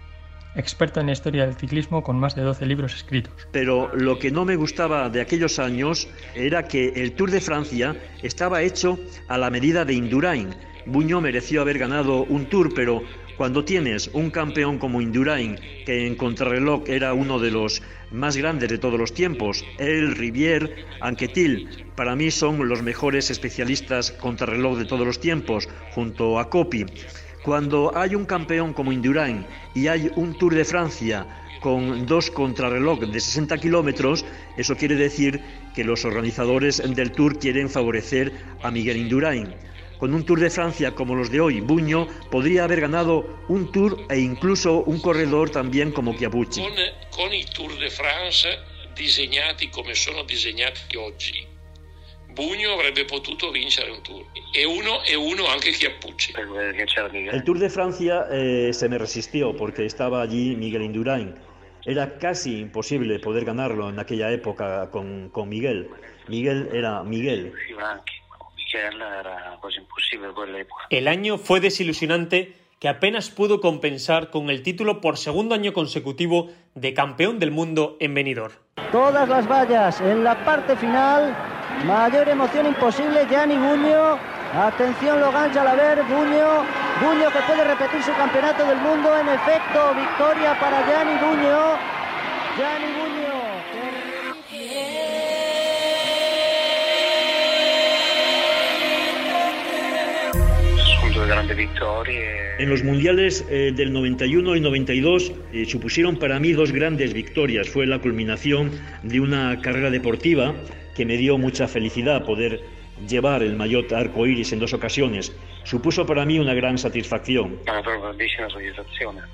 experto 0.55 0.99
en 0.99 1.09
historia 1.09 1.45
del 1.45 1.55
ciclismo 1.55 2.03
con 2.03 2.19
más 2.19 2.35
de 2.35 2.43
12 2.43 2.65
libros 2.65 2.95
escritos. 2.95 3.33
Pero 3.51 3.89
lo 3.95 4.19
que 4.19 4.31
no 4.31 4.45
me 4.45 4.55
gustaba 4.55 5.09
de 5.09 5.21
aquellos 5.21 5.59
años 5.59 6.07
era 6.35 6.67
que 6.67 6.89
el 6.95 7.13
Tour 7.13 7.31
de 7.31 7.41
Francia 7.41 7.95
estaba 8.21 8.61
hecho 8.61 8.99
a 9.27 9.37
la 9.37 9.49
medida 9.49 9.85
de 9.85 9.93
Indurain. 9.93 10.53
Buño 10.85 11.21
mereció 11.21 11.61
haber 11.61 11.79
ganado 11.79 12.23
un 12.23 12.45
Tour, 12.47 12.73
pero 12.75 13.01
cuando 13.37 13.65
tienes 13.65 14.09
un 14.13 14.29
campeón 14.29 14.77
como 14.77 15.01
Indurain, 15.01 15.57
que 15.85 16.05
en 16.05 16.15
contrarreloj 16.15 16.83
era 16.87 17.13
uno 17.13 17.39
de 17.39 17.51
los 17.51 17.81
más 18.11 18.37
grandes 18.37 18.69
de 18.69 18.77
todos 18.77 18.99
los 18.99 19.13
tiempos, 19.13 19.65
él, 19.79 20.15
Rivière, 20.15 20.69
Anquetil, 21.01 21.85
para 21.95 22.15
mí 22.15 22.29
son 22.29 22.67
los 22.67 22.83
mejores 22.83 23.31
especialistas 23.31 24.11
contrarreloj 24.11 24.77
de 24.77 24.85
todos 24.85 25.05
los 25.05 25.19
tiempos, 25.19 25.67
junto 25.95 26.39
a 26.39 26.49
Coppi. 26.49 26.85
Cuando 27.43 27.91
hay 27.95 28.15
un 28.15 28.25
campeón 28.25 28.73
como 28.73 28.93
Indurain 28.93 29.45
y 29.75 29.87
hay 29.87 30.09
un 30.15 30.37
Tour 30.37 30.55
de 30.55 30.63
Francia 30.63 31.27
con 31.59 32.05
dos 32.05 32.31
contrarreloj 32.31 33.01
de 33.01 33.19
60 33.19 33.57
kilómetros, 33.57 34.25
eso 34.57 34.75
quiere 34.75 34.95
decir 34.95 35.41
que 35.75 35.83
los 35.83 36.05
organizadores 36.05 36.81
del 36.95 37.11
Tour 37.11 37.37
quieren 37.39 37.69
favorecer 37.69 38.31
a 38.61 38.71
Miguel 38.71 38.97
Indurain. 38.97 39.53
con 40.03 40.13
un 40.13 40.25
Tour 40.25 40.41
de 40.41 40.49
Francia 40.49 40.91
como 40.95 41.15
los 41.15 41.31
de 41.31 41.39
hoy, 41.39 41.61
Buño 41.61 42.07
podría 42.29 42.65
haber 42.65 42.81
ganado 42.81 43.39
un 43.47 43.71
Tour 43.71 44.05
e 44.09 44.19
incluso 44.19 44.83
un 44.83 44.99
corredor 44.99 45.49
también 45.49 45.93
como 45.93 46.13
Chiapucci. 46.13 46.59
Con, 46.59 46.73
con 47.09 47.33
i 47.33 47.45
Tour 47.45 47.77
de 47.79 47.89
France 47.89 48.49
disegnati 48.95 49.69
come 49.69 49.95
sono 49.95 50.23
disegnati 50.23 50.97
oggi, 50.97 51.47
Bugno 52.33 52.73
avrebbe 52.73 53.05
potuto 53.05 53.51
vincere 53.51 53.91
un 53.91 54.01
Tour 54.01 54.25
e 54.51 54.65
uno, 54.65 55.03
e 55.03 55.15
uno 55.15 55.47
anche 55.47 55.71
Chiappucci. 55.71 56.33
El 57.31 57.43
Tour 57.43 57.59
de 57.59 57.69
Francia 57.69 58.27
eh, 58.31 58.71
se 58.73 58.89
me 58.89 58.97
resistió 58.97 59.55
porque 59.55 59.85
estaba 59.85 60.21
allí 60.21 60.55
Miguel 60.55 60.81
Indurain. 60.81 61.35
Era 61.85 62.17
casi 62.17 62.59
imposible 62.59 63.19
poder 63.19 63.45
ganarlo 63.45 63.89
en 63.89 63.99
aquella 63.99 64.31
época 64.31 64.89
con, 64.89 65.29
con 65.29 65.49
Miguel. 65.49 65.89
Miguel 66.27 66.69
era 66.73 67.03
Miguel. 67.03 67.53
El 70.89 71.07
año 71.07 71.37
fue 71.37 71.59
desilusionante 71.59 72.53
que 72.79 72.89
apenas 72.89 73.29
pudo 73.29 73.61
compensar 73.61 74.29
con 74.29 74.49
el 74.49 74.61
título 74.61 75.01
por 75.01 75.17
segundo 75.17 75.55
año 75.55 75.71
consecutivo 75.71 76.49
de 76.73 76.93
campeón 76.93 77.39
del 77.39 77.51
mundo 77.51 77.95
en 77.99 78.13
Benidorm. 78.13 78.53
Todas 78.91 79.29
las 79.29 79.47
vallas 79.47 80.01
en 80.01 80.23
la 80.23 80.43
parte 80.43 80.75
final, 80.75 81.33
mayor 81.85 82.29
emoción 82.29 82.67
imposible, 82.67 83.25
Gianni 83.29 83.57
Buño, 83.57 84.17
atención 84.53 85.19
Logan 85.19 85.53
Jalaber, 85.53 86.03
Buño, 86.03 86.63
Buño 87.01 87.31
que 87.31 87.39
puede 87.47 87.63
repetir 87.63 88.01
su 88.03 88.13
campeonato 88.13 88.65
del 88.65 88.77
mundo, 88.77 89.17
en 89.19 89.29
efecto, 89.29 89.93
victoria 89.95 90.57
para 90.59 90.85
Gianni 90.85 91.13
Buño, 91.19 91.77
Gianni 92.57 92.93
Buño. 92.93 93.13
En 102.59 102.69
los 102.69 102.83
mundiales 102.83 103.45
eh, 103.49 103.73
del 103.75 103.91
91 103.91 104.55
y 104.55 104.61
92 104.61 105.31
eh, 105.51 105.65
supusieron 105.65 106.17
para 106.17 106.39
mí 106.39 106.51
dos 106.53 106.71
grandes 106.71 107.13
victorias. 107.13 107.69
Fue 107.69 107.85
la 107.85 107.99
culminación 107.99 108.71
de 109.03 109.19
una 109.19 109.59
carrera 109.61 109.89
deportiva 109.89 110.53
que 110.95 111.05
me 111.05 111.17
dio 111.17 111.37
mucha 111.37 111.67
felicidad 111.67 112.25
poder 112.25 112.61
llevar 113.07 113.43
el 113.43 113.55
maillot 113.55 113.91
arco 113.91 114.25
iris 114.25 114.53
en 114.53 114.59
dos 114.59 114.73
ocasiones. 114.73 115.35
Supuso 115.63 116.05
para 116.05 116.25
mí 116.25 116.39
una 116.39 116.53
gran 116.53 116.77
satisfacción. 116.77 117.59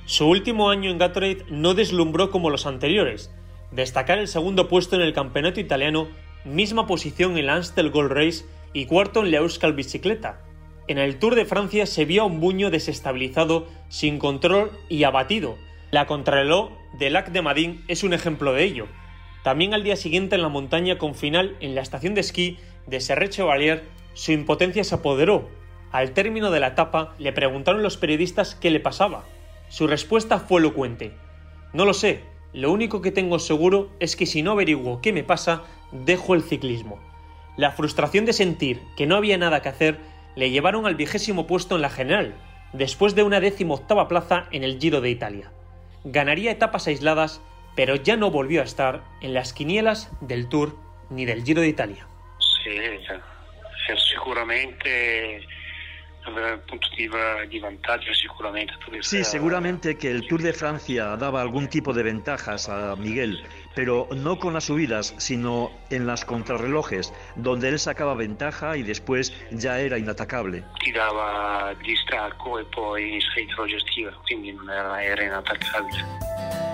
Su 0.05 0.27
último 0.27 0.69
año 0.69 0.89
en 0.89 0.97
Gatorade 0.97 1.45
no 1.49 1.73
deslumbró 1.73 2.31
como 2.31 2.49
los 2.49 2.65
anteriores. 2.65 3.33
Destacar 3.71 4.17
el 4.17 4.27
segundo 4.27 4.67
puesto 4.67 4.95
en 4.95 5.01
el 5.01 5.13
campeonato 5.13 5.59
italiano, 5.59 6.07
misma 6.45 6.87
posición 6.87 7.37
en 7.37 7.45
la 7.45 7.55
Amstel 7.55 7.91
Gold 7.91 8.11
Race 8.11 8.45
y 8.73 8.85
cuarto 8.85 9.23
en 9.23 9.31
la 9.31 9.37
Euskal 9.37 9.73
Bicicleta. 9.73 10.41
En 10.87 10.97
el 10.97 11.19
Tour 11.19 11.35
de 11.35 11.45
Francia 11.45 11.85
se 11.85 12.05
vio 12.05 12.23
a 12.23 12.25
un 12.25 12.39
buño 12.39 12.71
desestabilizado, 12.71 13.67
sin 13.89 14.17
control 14.17 14.71
y 14.89 15.03
abatido. 15.03 15.57
La 15.91 16.07
contrarreloj 16.07 16.71
del 16.97 17.13
Lac 17.13 17.29
de 17.29 17.41
Madin 17.41 17.83
es 17.87 18.03
un 18.03 18.13
ejemplo 18.13 18.53
de 18.53 18.63
ello. 18.63 18.87
También 19.43 19.73
al 19.73 19.83
día 19.83 19.95
siguiente 19.95 20.35
en 20.35 20.41
la 20.41 20.49
montaña 20.49 20.97
con 20.97 21.15
final 21.15 21.55
en 21.59 21.75
la 21.75 21.81
estación 21.81 22.13
de 22.13 22.21
esquí 22.21 22.57
de 22.87 22.99
Serre 22.99 23.29
Chevalier, 23.29 23.83
su 24.13 24.31
impotencia 24.31 24.83
se 24.83 24.95
apoderó. 24.95 25.49
Al 25.91 26.11
término 26.11 26.51
de 26.51 26.59
la 26.59 26.67
etapa 26.67 27.15
le 27.17 27.31
preguntaron 27.31 27.81
los 27.81 27.97
periodistas 27.97 28.55
qué 28.55 28.69
le 28.69 28.79
pasaba. 28.79 29.23
Su 29.69 29.87
respuesta 29.87 30.39
fue 30.39 30.59
elocuente. 30.59 31.13
No 31.73 31.85
lo 31.85 31.93
sé, 31.93 32.21
lo 32.53 32.71
único 32.71 33.01
que 33.01 33.11
tengo 33.11 33.39
seguro 33.39 33.89
es 33.99 34.15
que 34.15 34.25
si 34.25 34.41
no 34.41 34.51
averiguo 34.51 35.01
qué 35.01 35.13
me 35.13 35.23
pasa, 35.23 35.63
dejo 35.91 36.33
el 36.33 36.41
ciclismo. 36.41 36.99
La 37.57 37.71
frustración 37.71 38.25
de 38.25 38.33
sentir 38.33 38.81
que 38.97 39.05
no 39.05 39.15
había 39.15 39.37
nada 39.37 39.61
que 39.61 39.69
hacer 39.69 39.99
le 40.35 40.49
llevaron 40.49 40.85
al 40.85 40.95
vigésimo 40.95 41.45
puesto 41.45 41.75
en 41.75 41.81
la 41.81 41.89
general, 41.89 42.33
después 42.73 43.15
de 43.15 43.23
una 43.23 43.39
décimo 43.39 43.75
octava 43.75 44.07
plaza 44.07 44.45
en 44.51 44.63
el 44.63 44.79
Giro 44.79 45.01
de 45.01 45.09
Italia. 45.09 45.51
Ganaría 46.03 46.51
etapas 46.51 46.87
aisladas, 46.87 47.41
pero 47.79 47.95
ya 47.95 48.17
no 48.17 48.29
volvió 48.29 48.59
a 48.59 48.65
estar 48.65 49.05
en 49.21 49.33
las 49.33 49.53
quinielas 49.53 50.11
del 50.19 50.49
Tour 50.49 50.75
ni 51.09 51.23
del 51.23 51.45
Giro 51.45 51.61
de 51.61 51.69
Italia. 51.69 52.05
Sí, 52.37 52.75
seguramente 54.11 55.47
Sí, 58.99 59.23
seguramente 59.23 59.97
que 59.97 60.11
el 60.11 60.27
Tour 60.27 60.41
de 60.41 60.51
Francia 60.51 61.15
daba 61.15 61.41
algún 61.41 61.69
tipo 61.69 61.93
de 61.93 62.03
ventajas 62.03 62.67
a 62.67 62.97
Miguel, 62.97 63.41
pero 63.75 64.09
no 64.13 64.37
con 64.39 64.53
las 64.53 64.65
subidas, 64.65 65.15
sino 65.17 65.71
en 65.89 66.05
las 66.05 66.25
contrarrelojes, 66.25 67.13
donde 67.37 67.69
él 67.69 67.79
sacaba 67.79 68.13
ventaja 68.13 68.75
y 68.75 68.83
después 68.83 69.33
ya 69.51 69.79
era 69.79 69.97
inatacable. 69.97 70.65
Tiraba 70.83 71.73
distacco 71.75 72.59
e 72.59 72.65
poi 72.65 73.21
se 73.21 73.47
lo 73.55 73.65
gestiva, 73.65 74.11
quindi 74.27 74.51
non 74.51 74.69
era, 74.69 75.01
era 75.01 75.23
inattaccabile. 75.23 76.68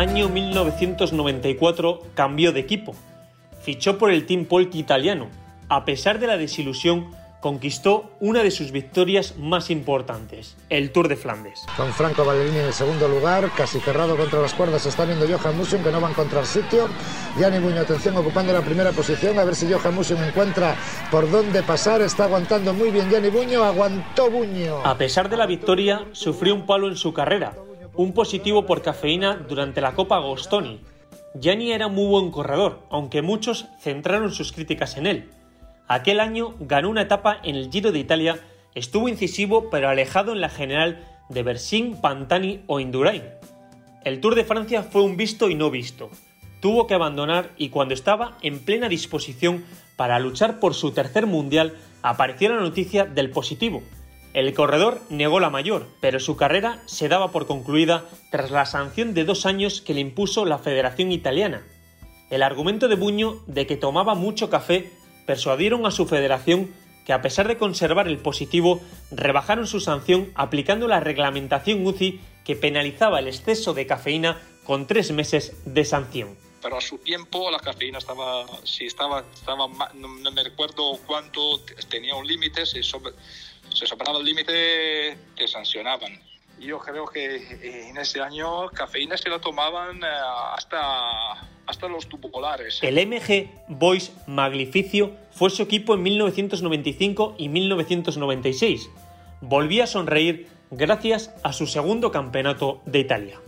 Año 0.00 0.30
1994 0.30 2.00
cambió 2.14 2.52
de 2.52 2.60
equipo. 2.60 2.94
Fichó 3.60 3.98
por 3.98 4.10
el 4.10 4.24
Team 4.24 4.46
Polti 4.46 4.78
italiano. 4.78 5.28
A 5.68 5.84
pesar 5.84 6.18
de 6.18 6.26
la 6.26 6.38
desilusión, 6.38 7.10
conquistó 7.42 8.10
una 8.18 8.42
de 8.42 8.50
sus 8.50 8.72
victorias 8.72 9.36
más 9.36 9.68
importantes, 9.68 10.56
el 10.70 10.90
Tour 10.90 11.08
de 11.08 11.16
Flandes. 11.16 11.66
Con 11.76 11.92
Franco 11.92 12.24
Ballerini 12.24 12.60
en 12.60 12.64
el 12.64 12.72
segundo 12.72 13.08
lugar, 13.08 13.50
casi 13.54 13.78
cerrado 13.78 14.16
contra 14.16 14.40
las 14.40 14.54
cuerdas, 14.54 14.86
está 14.86 15.04
viendo 15.04 15.26
Johan 15.28 15.58
Musen 15.58 15.82
que 15.82 15.92
no 15.92 16.00
va 16.00 16.08
a 16.08 16.12
encontrar 16.12 16.46
sitio. 16.46 16.88
Gianni 17.36 17.58
Buño, 17.58 17.82
atención, 17.82 18.16
ocupando 18.16 18.54
la 18.54 18.62
primera 18.62 18.92
posición, 18.92 19.38
a 19.38 19.44
ver 19.44 19.54
si 19.54 19.70
Johan 19.70 19.94
Musen 19.94 20.24
encuentra 20.24 20.76
por 21.10 21.30
dónde 21.30 21.62
pasar. 21.62 22.00
Está 22.00 22.24
aguantando 22.24 22.72
muy 22.72 22.90
bien 22.90 23.10
Gianni 23.10 23.28
Buño, 23.28 23.64
aguantó 23.64 24.30
Buño. 24.30 24.78
A 24.82 24.96
pesar 24.96 25.28
de 25.28 25.36
la 25.36 25.44
victoria, 25.44 26.06
sufrió 26.12 26.54
un 26.54 26.64
palo 26.64 26.88
en 26.88 26.96
su 26.96 27.12
carrera, 27.12 27.52
un 27.94 28.12
positivo 28.12 28.66
por 28.66 28.82
cafeína 28.82 29.36
durante 29.36 29.80
la 29.80 29.92
Copa 29.92 30.16
Agostoni. 30.16 30.80
Gianni 31.34 31.72
era 31.72 31.88
muy 31.88 32.06
buen 32.06 32.30
corredor, 32.30 32.80
aunque 32.90 33.22
muchos 33.22 33.66
centraron 33.80 34.32
sus 34.32 34.52
críticas 34.52 34.96
en 34.96 35.06
él. 35.06 35.30
Aquel 35.86 36.20
año 36.20 36.54
ganó 36.60 36.90
una 36.90 37.02
etapa 37.02 37.38
en 37.42 37.56
el 37.56 37.70
Giro 37.70 37.92
de 37.92 37.98
Italia, 37.98 38.38
estuvo 38.74 39.08
incisivo 39.08 39.70
pero 39.70 39.88
alejado 39.88 40.32
en 40.32 40.40
la 40.40 40.48
general 40.48 41.04
de 41.28 41.42
Bersin, 41.42 42.00
Pantani 42.00 42.62
o 42.66 42.80
Indurain. 42.80 43.24
El 44.04 44.20
Tour 44.20 44.34
de 44.34 44.44
Francia 44.44 44.82
fue 44.82 45.02
un 45.02 45.16
visto 45.16 45.50
y 45.50 45.54
no 45.54 45.70
visto. 45.70 46.10
Tuvo 46.60 46.86
que 46.86 46.94
abandonar 46.94 47.50
y 47.56 47.70
cuando 47.70 47.94
estaba 47.94 48.38
en 48.42 48.60
plena 48.60 48.88
disposición 48.88 49.64
para 49.96 50.18
luchar 50.18 50.60
por 50.60 50.74
su 50.74 50.92
tercer 50.92 51.26
mundial 51.26 51.74
apareció 52.02 52.48
la 52.48 52.60
noticia 52.60 53.04
del 53.04 53.30
positivo, 53.30 53.82
el 54.32 54.54
corredor 54.54 55.00
negó 55.08 55.40
la 55.40 55.50
mayor, 55.50 55.86
pero 56.00 56.20
su 56.20 56.36
carrera 56.36 56.82
se 56.86 57.08
daba 57.08 57.32
por 57.32 57.46
concluida 57.46 58.04
tras 58.30 58.50
la 58.50 58.64
sanción 58.64 59.12
de 59.12 59.24
dos 59.24 59.44
años 59.44 59.80
que 59.80 59.94
le 59.94 60.00
impuso 60.00 60.44
la 60.44 60.58
Federación 60.58 61.10
Italiana. 61.10 61.66
El 62.30 62.42
argumento 62.42 62.86
de 62.86 62.94
Buño 62.94 63.42
de 63.46 63.66
que 63.66 63.76
tomaba 63.76 64.14
mucho 64.14 64.48
café 64.48 64.92
persuadieron 65.26 65.84
a 65.84 65.90
su 65.90 66.06
federación 66.06 66.72
que 67.04 67.12
a 67.12 67.22
pesar 67.22 67.48
de 67.48 67.56
conservar 67.56 68.06
el 68.06 68.18
positivo, 68.18 68.80
rebajaron 69.10 69.66
su 69.66 69.80
sanción 69.80 70.30
aplicando 70.34 70.86
la 70.86 71.00
reglamentación 71.00 71.84
UCI 71.84 72.20
que 72.44 72.54
penalizaba 72.54 73.18
el 73.18 73.26
exceso 73.26 73.74
de 73.74 73.86
cafeína 73.86 74.40
con 74.64 74.86
tres 74.86 75.10
meses 75.10 75.56
de 75.64 75.84
sanción 75.84 76.36
pero 76.62 76.76
a 76.76 76.80
su 76.80 76.98
tiempo 76.98 77.50
la 77.50 77.58
cafeína 77.58 77.98
estaba, 77.98 78.46
si 78.64 78.86
estaba, 78.86 79.24
no, 79.94 80.08
me 80.30 80.44
recuerdo 80.44 80.98
cuánto 81.06 81.60
tenía 81.88 82.14
un 82.14 82.26
límite, 82.26 82.66
si 82.66 82.82
se 83.72 83.86
superaba 83.86 84.18
el 84.18 84.24
límite, 84.24 85.16
te 85.36 85.48
sancionaban. 85.48 86.20
Yo 86.58 86.78
creo 86.78 87.06
que 87.06 87.36
eh, 87.36 87.88
en 87.88 87.96
ese 87.96 88.20
año 88.20 88.68
cafeína 88.68 89.16
se 89.16 89.30
la 89.30 89.38
tomaban 89.38 90.02
eh, 90.02 90.06
hasta, 90.54 91.32
hasta 91.66 91.88
los 91.88 92.06
tubulares. 92.06 92.80
El 92.82 93.06
MG 93.06 93.48
Boys 93.68 94.12
Magnificio 94.26 95.12
fue 95.32 95.48
su 95.50 95.62
equipo 95.62 95.94
en 95.94 96.02
1995 96.02 97.36
y 97.38 97.48
1996. 97.48 98.90
Volvía 99.40 99.84
a 99.84 99.86
sonreír 99.86 100.48
gracias 100.70 101.32
a 101.42 101.52
su 101.52 101.66
segundo 101.66 102.10
campeonato 102.10 102.82
de 102.84 103.00
Italia. 103.00 103.40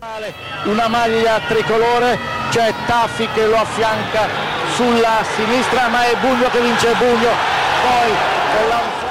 Una 0.67 0.89
maglia 0.89 1.41
tricolore, 1.47 2.19
c'è 2.51 2.73
Taffi 2.87 3.27
che 3.29 3.47
lo 3.47 3.57
affianca 3.57 4.29
sulla 4.75 5.23
sinistra, 5.37 5.89
ma 5.89 6.05
è 6.05 6.17
Bugno 6.19 6.49
che 6.49 6.61
vince 6.61 6.89
Bugno. 6.95 7.31
Poi 7.83 8.11
con 8.57 8.69
la 8.69 9.02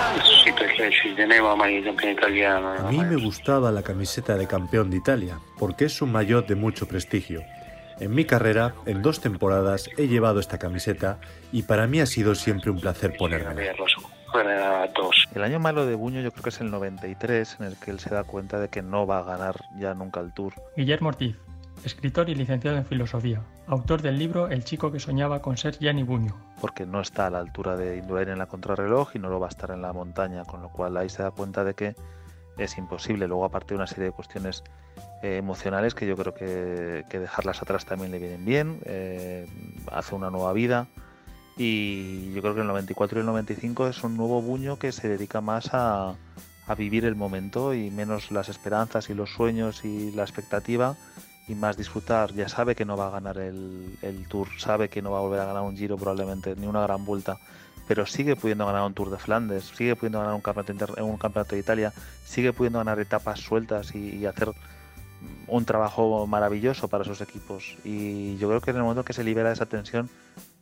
a 2.78 2.92
mí 2.92 2.98
me 2.98 3.16
gustaba 3.16 3.72
la 3.72 3.84
camiseta 3.84 4.36
de 4.36 4.48
campeón 4.48 4.90
de 4.90 4.98
Italia, 4.98 5.40
porque 5.58 5.86
es 5.86 6.02
un 6.02 6.12
maillot 6.12 6.48
de 6.48 6.56
mucho 6.56 6.88
prestigio. 6.88 7.42
En 8.00 8.16
mi 8.16 8.26
carrera, 8.26 8.74
en 8.86 9.02
dos 9.02 9.22
temporadas, 9.22 9.90
he 9.98 10.08
llevado 10.08 10.40
esta 10.40 10.58
camiseta 10.58 11.20
y 11.52 11.64
para 11.64 11.86
mí 11.88 12.00
ha 12.00 12.06
sido 12.06 12.34
siempre 12.34 12.72
un 12.72 12.80
placer 12.80 13.16
ponerla. 13.16 13.56
El 15.36 15.44
año 15.44 15.60
malo 15.60 15.86
de 15.86 15.96
Buño 15.96 16.22
yo 16.22 16.32
creo 16.32 16.44
que 16.44 16.50
es 16.50 16.62
el 16.62 16.72
93, 16.72 17.58
en 17.60 17.66
el 17.68 17.78
que 17.78 17.92
él 17.92 18.00
se 18.00 18.10
da 18.10 18.24
cuenta 18.24 18.60
de 18.60 18.70
que 18.70 18.82
no 18.82 19.06
va 19.06 19.20
a 19.20 19.24
ganar 19.24 19.56
ya 19.78 19.94
nunca 19.94 20.20
el 20.20 20.34
Tour. 20.34 20.54
Guillermo 20.76 21.10
Ortiz, 21.10 21.36
escritor 21.84 22.30
y 22.30 22.36
licenciado 22.36 22.78
en 22.78 22.86
filosofía, 22.86 23.42
autor 23.74 24.02
del 24.02 24.20
libro 24.20 24.50
El 24.50 24.64
chico 24.64 24.92
que 24.92 25.00
soñaba 25.00 25.42
con 25.42 25.58
ser 25.58 25.78
Gianni 25.78 26.04
Buño. 26.04 26.36
Porque 26.60 26.86
no 26.86 27.02
está 27.02 27.28
a 27.28 27.30
la 27.30 27.40
altura 27.40 27.78
de 27.78 27.98
Indurain 27.98 28.30
en 28.30 28.38
la 28.38 28.48
contrarreloj 28.48 29.16
y 29.16 29.20
no 29.20 29.30
lo 29.30 29.40
va 29.40 29.48
a 29.48 29.50
estar 29.50 29.72
en 29.72 29.82
la 29.82 29.94
montaña, 29.94 30.46
con 30.46 30.62
lo 30.62 30.70
cual 30.70 30.98
ahí 30.98 31.10
se 31.10 31.24
da 31.24 31.32
cuenta 31.32 31.64
de 31.64 31.74
que 31.74 31.96
es 32.58 32.78
imposible. 32.78 33.28
Luego, 33.28 33.46
aparte 33.46 33.70
de 33.70 33.76
una 33.76 33.88
serie 33.88 34.06
de 34.06 34.12
cuestiones 34.12 34.64
eh, 35.24 35.38
emocionales 35.38 35.96
que 35.96 36.06
yo 36.06 36.18
creo 36.18 36.34
que, 36.34 37.06
que, 37.10 37.20
dejarlas 37.20 37.62
atrás 37.62 37.86
también 37.86 38.12
le 38.12 38.20
vienen 38.20 38.46
bien, 38.46 38.80
eh, 38.86 39.48
hace 39.92 40.16
una 40.16 40.30
nueva 40.30 40.52
vida 40.54 40.88
y 41.58 42.34
yo 42.34 42.42
creo 42.42 42.56
que 42.56 42.62
el 42.62 42.68
94 42.68 43.20
y 43.20 43.22
el 43.22 43.26
95 43.26 43.88
es 43.88 44.04
un 44.04 44.18
nuevo 44.18 44.42
buño 44.42 44.80
que 44.80 44.92
se 44.92 45.08
dedica 45.08 45.42
más 45.42 45.74
a, 45.74 46.16
a 46.68 46.76
vivir 46.76 47.06
el 47.06 47.16
momento 47.16 47.74
y 47.74 47.92
menos 47.92 48.32
las 48.32 48.50
esperanzas 48.50 49.10
y 49.10 49.14
los 49.14 49.32
sueños 49.32 49.86
y 49.86 50.12
la 50.12 50.24
expectativa 50.24 50.96
y 51.52 51.56
más 51.56 51.78
disfrutar. 51.78 52.34
Ya 52.34 52.48
sabe 52.48 52.76
que 52.76 52.86
no 52.86 52.98
va 52.98 53.08
a 53.08 53.12
ganar 53.12 53.38
el, 53.38 53.98
el, 54.02 54.28
Tour, 54.28 54.48
sabe 54.58 54.90
que 54.90 55.02
no 55.02 55.12
va 55.12 55.20
a 55.20 55.22
volver 55.22 55.40
a 55.40 55.46
ganar 55.46 55.64
un 55.64 55.76
Giro 55.76 55.98
probablemente, 55.98 56.56
ni 56.56 56.66
una 56.68 56.82
gran 56.82 57.06
vuelta, 57.06 57.38
pero 57.88 58.06
sigue 58.06 58.36
pudiendo 58.36 58.66
ganar 58.66 58.84
un 58.84 58.94
Tour 58.94 59.12
de 59.12 59.18
Flandes, 59.18 59.66
sigue 59.76 59.96
pudiendo 59.96 60.20
ganar 60.20 60.34
un 60.34 60.42
campeonato, 60.42 61.04
un 61.04 61.18
campeonato 61.18 61.56
de 61.56 61.62
Italia, 61.62 61.94
sigue 62.26 62.54
pudiendo 62.54 62.80
ganar 62.80 63.00
etapas 63.00 63.40
sueltas 63.40 63.94
y, 63.94 64.16
y, 64.16 64.26
hacer 64.26 64.52
un 65.48 65.66
trabajo 65.66 66.26
maravilloso 66.26 66.88
para 66.88 67.04
sus 67.04 67.22
equipos. 67.22 67.76
Y 67.84 68.38
yo 68.38 68.48
creo 68.48 68.62
que 68.62 68.72
en 68.72 68.78
el 68.78 68.84
momento 68.84 69.04
que 69.04 69.14
se 69.14 69.24
libera 69.24 69.52
esa 69.52 69.66
tensión 69.66 70.10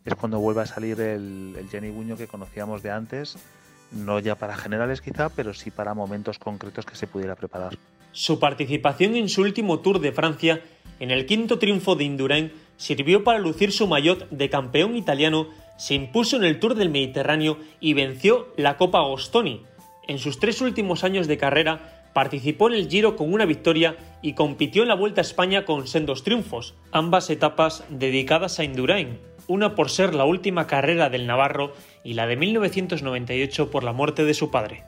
es 0.06 0.16
cuando 0.16 0.40
vuelve 0.40 0.62
a 0.62 0.66
salir 0.66 1.00
el, 1.00 1.56
el 1.58 1.70
Jenny 1.70 1.92
Buño 1.92 2.18
que 2.18 2.28
conocíamos 2.28 2.82
de 2.82 2.92
antes, 2.92 3.38
no 3.92 4.20
ya 4.20 4.36
para 4.36 4.56
generales 4.58 5.02
quizá, 5.02 5.30
pero 5.30 5.54
sí 5.54 5.72
para 5.72 5.94
momentos 5.94 6.40
concretos 6.40 6.86
que 6.86 6.96
se 6.96 7.08
pudiera 7.08 7.36
preparar. 7.36 7.78
Su 8.12 8.40
participación 8.40 9.16
en 9.16 9.30
su 9.30 9.42
último 9.42 9.80
Tour 9.80 10.00
de 10.00 10.12
Francia, 10.12 10.62
en 11.00 11.12
el 11.12 11.26
quinto 11.26 11.60
triunfo 11.60 11.96
de 11.96 12.04
Indurain, 12.04 12.52
sirvió 12.78 13.24
para 13.24 13.40
lucir 13.40 13.72
su 13.72 13.88
maillot 13.88 14.30
de 14.30 14.50
campeón 14.50 14.96
italiano, 14.96 15.48
se 15.78 15.94
impuso 15.94 16.38
en 16.38 16.44
el 16.44 16.60
Tour 16.60 16.76
del 16.76 16.90
Mediterráneo 16.90 17.58
y 17.80 17.94
venció 17.94 18.48
la 18.58 18.78
Copa 18.78 19.00
Agostoni. 19.00 19.64
En 20.08 20.20
sus 20.20 20.40
tres 20.40 20.62
últimos 20.62 21.04
años 21.04 21.28
de 21.28 21.38
carrera, 21.38 22.10
participó 22.14 22.68
en 22.70 22.76
el 22.76 22.90
Giro 22.90 23.16
con 23.16 23.34
una 23.34 23.46
victoria 23.46 23.96
y 24.22 24.34
compitió 24.34 24.82
en 24.82 24.90
la 24.90 24.96
Vuelta 24.96 25.22
a 25.22 25.24
España 25.24 25.66
con 25.66 25.88
sendos 25.88 26.24
triunfos, 26.24 26.74
ambas 26.92 27.30
etapas 27.30 27.84
dedicadas 27.90 28.60
a 28.60 28.64
Indurain, 28.64 29.20
una 29.48 29.76
por 29.76 29.90
ser 29.90 30.14
la 30.14 30.26
última 30.26 30.68
carrera 30.68 31.10
del 31.10 31.28
Navarro 31.28 31.74
y 32.04 32.14
la 32.14 32.28
de 32.28 32.36
1998 32.36 33.72
por 33.72 33.84
la 33.84 33.94
muerte 33.94 34.26
de 34.26 34.34
su 34.34 34.52
padre. 34.52 34.84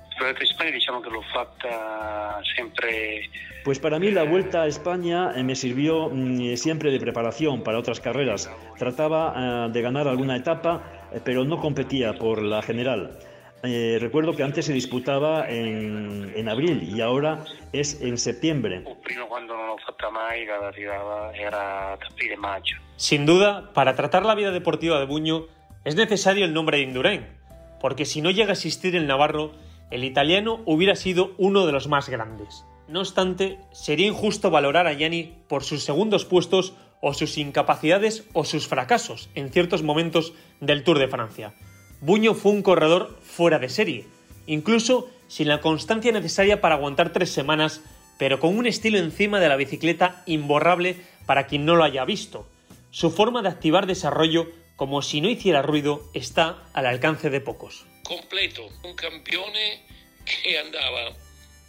Diciamo 0.71 1.01
que 1.01 1.09
l'ho 1.09 1.23
fatta 1.33 2.39
sempre 2.55 3.29
Pues 3.63 3.79
para 3.79 3.99
mí 3.99 4.11
la 4.11 4.23
Vuelta 4.23 4.63
a 4.63 4.67
España 4.67 5.33
me 5.43 5.55
sirvió 5.55 6.09
mm, 6.09 6.55
siempre 6.55 6.91
de 6.91 6.99
preparación 6.99 7.63
para 7.63 7.77
otras 7.79 7.99
carreras. 7.99 8.49
Trataba 8.77 9.69
de 9.69 9.81
ganar 9.81 10.07
alguna 10.07 10.35
etapa, 10.35 10.81
pero 11.23 11.43
no 11.43 11.59
competía 11.59 12.13
por 12.13 12.41
la 12.41 12.61
general. 12.61 13.19
Eh, 13.63 13.97
recuerdo 14.01 14.35
que 14.35 14.41
antes 14.41 14.65
se 14.65 14.73
disputaba 14.73 15.47
en, 15.47 16.33
en, 16.35 16.49
abril 16.49 16.81
y 16.81 17.01
ahora 17.01 17.43
es 17.71 18.01
en 18.01 18.17
septiembre. 18.17 18.83
Sin 22.95 23.25
duda, 23.27 23.71
para 23.73 23.95
tratar 23.95 24.25
la 24.25 24.33
vida 24.33 24.51
deportiva 24.51 24.99
de 24.99 25.05
Buño 25.05 25.45
es 25.83 25.95
necesario 25.95 26.45
el 26.45 26.53
nombre 26.53 26.77
de 26.77 26.83
Indurain, 26.83 27.27
porque 27.79 28.05
si 28.05 28.21
no 28.21 28.31
llega 28.31 28.49
a 28.49 28.53
existir 28.53 28.95
el 28.95 29.05
Navarro, 29.05 29.51
el 29.91 30.03
italiano 30.03 30.61
hubiera 30.65 30.95
sido 30.95 31.33
uno 31.37 31.65
de 31.65 31.73
los 31.73 31.87
más 31.87 32.09
grandes. 32.09 32.65
No 32.87 33.01
obstante, 33.01 33.59
sería 33.71 34.07
injusto 34.07 34.49
valorar 34.49 34.87
a 34.87 34.93
Gianni 34.93 35.35
por 35.47 35.63
sus 35.63 35.83
segundos 35.83 36.25
puestos 36.25 36.73
o 37.01 37.13
sus 37.13 37.37
incapacidades 37.37 38.25
o 38.33 38.43
sus 38.43 38.67
fracasos 38.67 39.29
en 39.35 39.51
ciertos 39.51 39.83
momentos 39.83 40.33
del 40.59 40.83
Tour 40.83 40.99
de 40.99 41.07
Francia. 41.07 41.53
Buño 42.01 42.33
fue 42.33 42.51
un 42.51 42.63
corredor 42.63 43.17
fuera 43.21 43.59
de 43.59 43.69
serie, 43.69 44.07
incluso 44.47 45.09
sin 45.27 45.47
la 45.47 45.61
constancia 45.61 46.11
necesaria 46.11 46.61
para 46.61 46.75
aguantar 46.75 47.13
tres 47.13 47.31
semanas, 47.31 47.81
pero 48.17 48.39
con 48.39 48.57
un 48.57 48.67
estilo 48.67 48.97
encima 48.97 49.39
de 49.39 49.49
la 49.49 49.55
bicicleta 49.55 50.23
imborrable 50.25 50.97
para 51.25 51.47
quien 51.47 51.65
no 51.65 51.75
lo 51.75 51.83
haya 51.83 52.05
visto. 52.05 52.47
Su 52.89 53.09
forma 53.11 53.41
de 53.41 53.49
activar 53.49 53.87
desarrollo, 53.87 54.47
como 54.75 55.01
si 55.01 55.21
no 55.21 55.29
hiciera 55.29 55.61
ruido, 55.61 56.01
está 56.13 56.63
al 56.73 56.85
alcance 56.85 57.29
de 57.29 57.39
pocos. 57.39 57.85
Completo, 58.11 58.69
un 58.83 58.93
campione 58.93 59.83
che 60.25 60.57
andava 60.57 61.15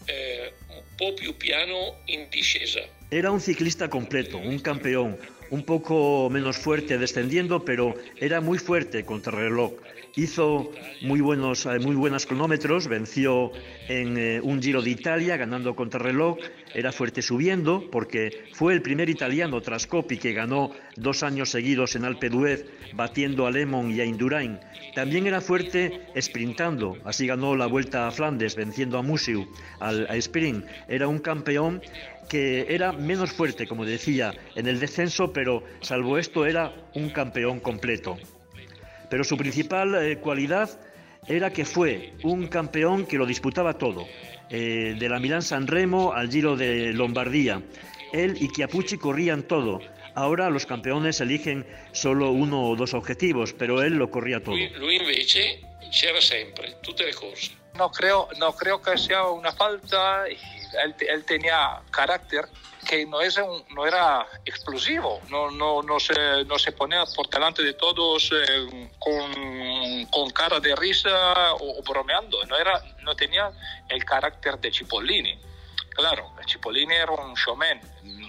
eh, 0.07 0.52
un 0.70 0.83
po' 0.96 1.14
più 1.14 1.37
piano 1.37 2.00
in 2.07 2.26
discesa. 2.31 2.81
Era 3.11 3.31
un 3.31 3.38
ciclista 3.38 3.87
completo, 3.87 4.38
un 4.38 4.61
campeón, 4.61 5.16
un 5.50 5.64
poco 5.64 6.26
menos 6.33 6.57
fuerte 6.57 6.98
descendiendo, 6.98 7.62
pero 7.62 7.94
era 8.16 8.40
muy 8.40 8.59
fuerte 8.59 9.05
contra 9.05 9.31
el 9.31 9.50
reloj. 9.50 9.72
Hizo 10.14 10.70
muy 11.01 11.22
buenos, 11.22 11.66
muy 11.81 11.96
buenos 11.96 12.27
cronómetros, 12.27 12.87
venció 12.87 13.51
en 13.88 14.18
eh, 14.18 14.40
un 14.42 14.61
Giro 14.61 14.83
de 14.83 14.90
Italia 14.90 15.38
ganando 15.38 15.75
contrarreloj, 15.75 16.37
era 16.75 16.92
fuerte 16.92 17.22
subiendo 17.22 17.88
porque 17.90 18.44
fue 18.53 18.75
el 18.75 18.83
primer 18.83 19.09
italiano 19.09 19.62
tras 19.62 19.87
Coppi 19.87 20.18
que 20.18 20.35
ganó 20.35 20.72
dos 20.96 21.22
años 21.22 21.48
seguidos 21.51 21.96
en 21.96 22.05
Alpe 22.05 22.29
d'Huez 22.29 22.66
batiendo 22.92 23.46
a 23.46 23.51
Lemon 23.51 23.90
y 23.90 24.01
a 24.01 24.05
Indurain. 24.05 24.61
También 24.94 25.27
era 25.27 25.40
fuerte 25.40 26.03
sprintando, 26.20 26.98
así 27.05 27.27
ganó 27.27 27.57
la 27.57 27.66
Vuelta 27.66 28.07
a 28.07 28.11
Flandes 28.11 28.55
venciendo 28.55 28.98
a 28.98 29.03
Musiu 29.03 29.48
al 29.81 30.07
a 30.11 30.16
sprint. 30.16 30.66
Era 30.88 31.09
un 31.09 31.20
campeón 31.20 31.81
que 32.29 32.66
era 32.68 32.92
menos 32.92 33.33
fuerte, 33.33 33.66
como 33.66 33.87
decía, 33.87 34.35
en 34.57 34.66
el 34.66 34.79
descenso, 34.79 35.33
pero 35.33 35.64
salvo 35.81 36.18
esto 36.18 36.44
era 36.44 36.75
un 36.94 37.09
campeón 37.09 37.61
completo 37.61 38.18
pero 39.12 39.25
su 39.25 39.37
principal 39.37 39.94
eh, 39.94 40.16
cualidad 40.16 40.70
era 41.27 41.53
que 41.53 41.66
fue 41.66 42.14
un 42.22 42.46
campeón 42.46 43.05
que 43.05 43.18
lo 43.18 43.27
disputaba 43.27 43.75
todo, 43.75 44.07
eh, 44.48 44.96
de 44.98 45.09
la 45.11 45.20
Milán 45.20 45.42
San 45.42 45.66
Remo 45.66 46.14
al 46.14 46.31
Giro 46.31 46.57
de 46.57 46.94
Lombardía. 46.94 47.61
Él 48.14 48.38
y 48.40 48.51
Chiapucci 48.51 48.96
corrían 48.96 49.42
todo. 49.42 49.81
Ahora 50.14 50.48
los 50.48 50.64
campeones 50.64 51.20
eligen 51.20 51.66
solo 51.92 52.31
uno 52.31 52.70
o 52.70 52.75
dos 52.75 52.94
objetivos, 52.94 53.53
pero 53.53 53.83
él 53.83 53.96
lo 53.96 54.11
corría 54.11 54.42
todo. 54.42 54.57
Lui, 54.57 54.70
lui 54.79 54.96
invece 54.96 55.61
c'era 55.90 56.22
sempre, 56.22 56.77
tutte 56.81 57.05
le 57.05 57.12
corse. 57.12 57.53
No 57.75 57.90
creo, 57.90 58.29
no 58.38 58.55
creo 58.55 58.81
que 58.81 58.96
sea 58.96 59.27
una 59.27 59.53
falta. 59.53 60.25
Él, 60.82 61.24
tenía 61.24 61.80
carácter 61.90 62.48
que 62.88 63.06
no, 63.06 63.20
es 63.20 63.38
no 63.70 63.87
era 63.87 64.26
explosivo, 64.44 65.20
no, 65.28 65.50
no, 65.50 65.82
no, 65.82 66.00
se, 66.00 66.44
no 66.46 66.58
se 66.58 66.72
ponía 66.72 67.04
por 67.14 67.28
delante 67.28 67.62
de 67.62 67.74
todos 67.74 68.30
eh, 68.32 68.90
con, 68.98 70.06
con, 70.06 70.30
cara 70.30 70.58
de 70.58 70.74
risa 70.74 71.54
o, 71.54 71.78
o, 71.78 71.82
bromeando, 71.82 72.44
no, 72.46 72.56
era, 72.56 72.82
no 73.02 73.14
tenía 73.14 73.52
el 73.88 74.04
carácter 74.04 74.58
de 74.58 74.72
Cipollini. 74.72 75.38
Claro, 75.90 76.32
Cipollini 76.48 76.94
era 76.94 77.12
un 77.12 77.35
showman. 77.35 77.80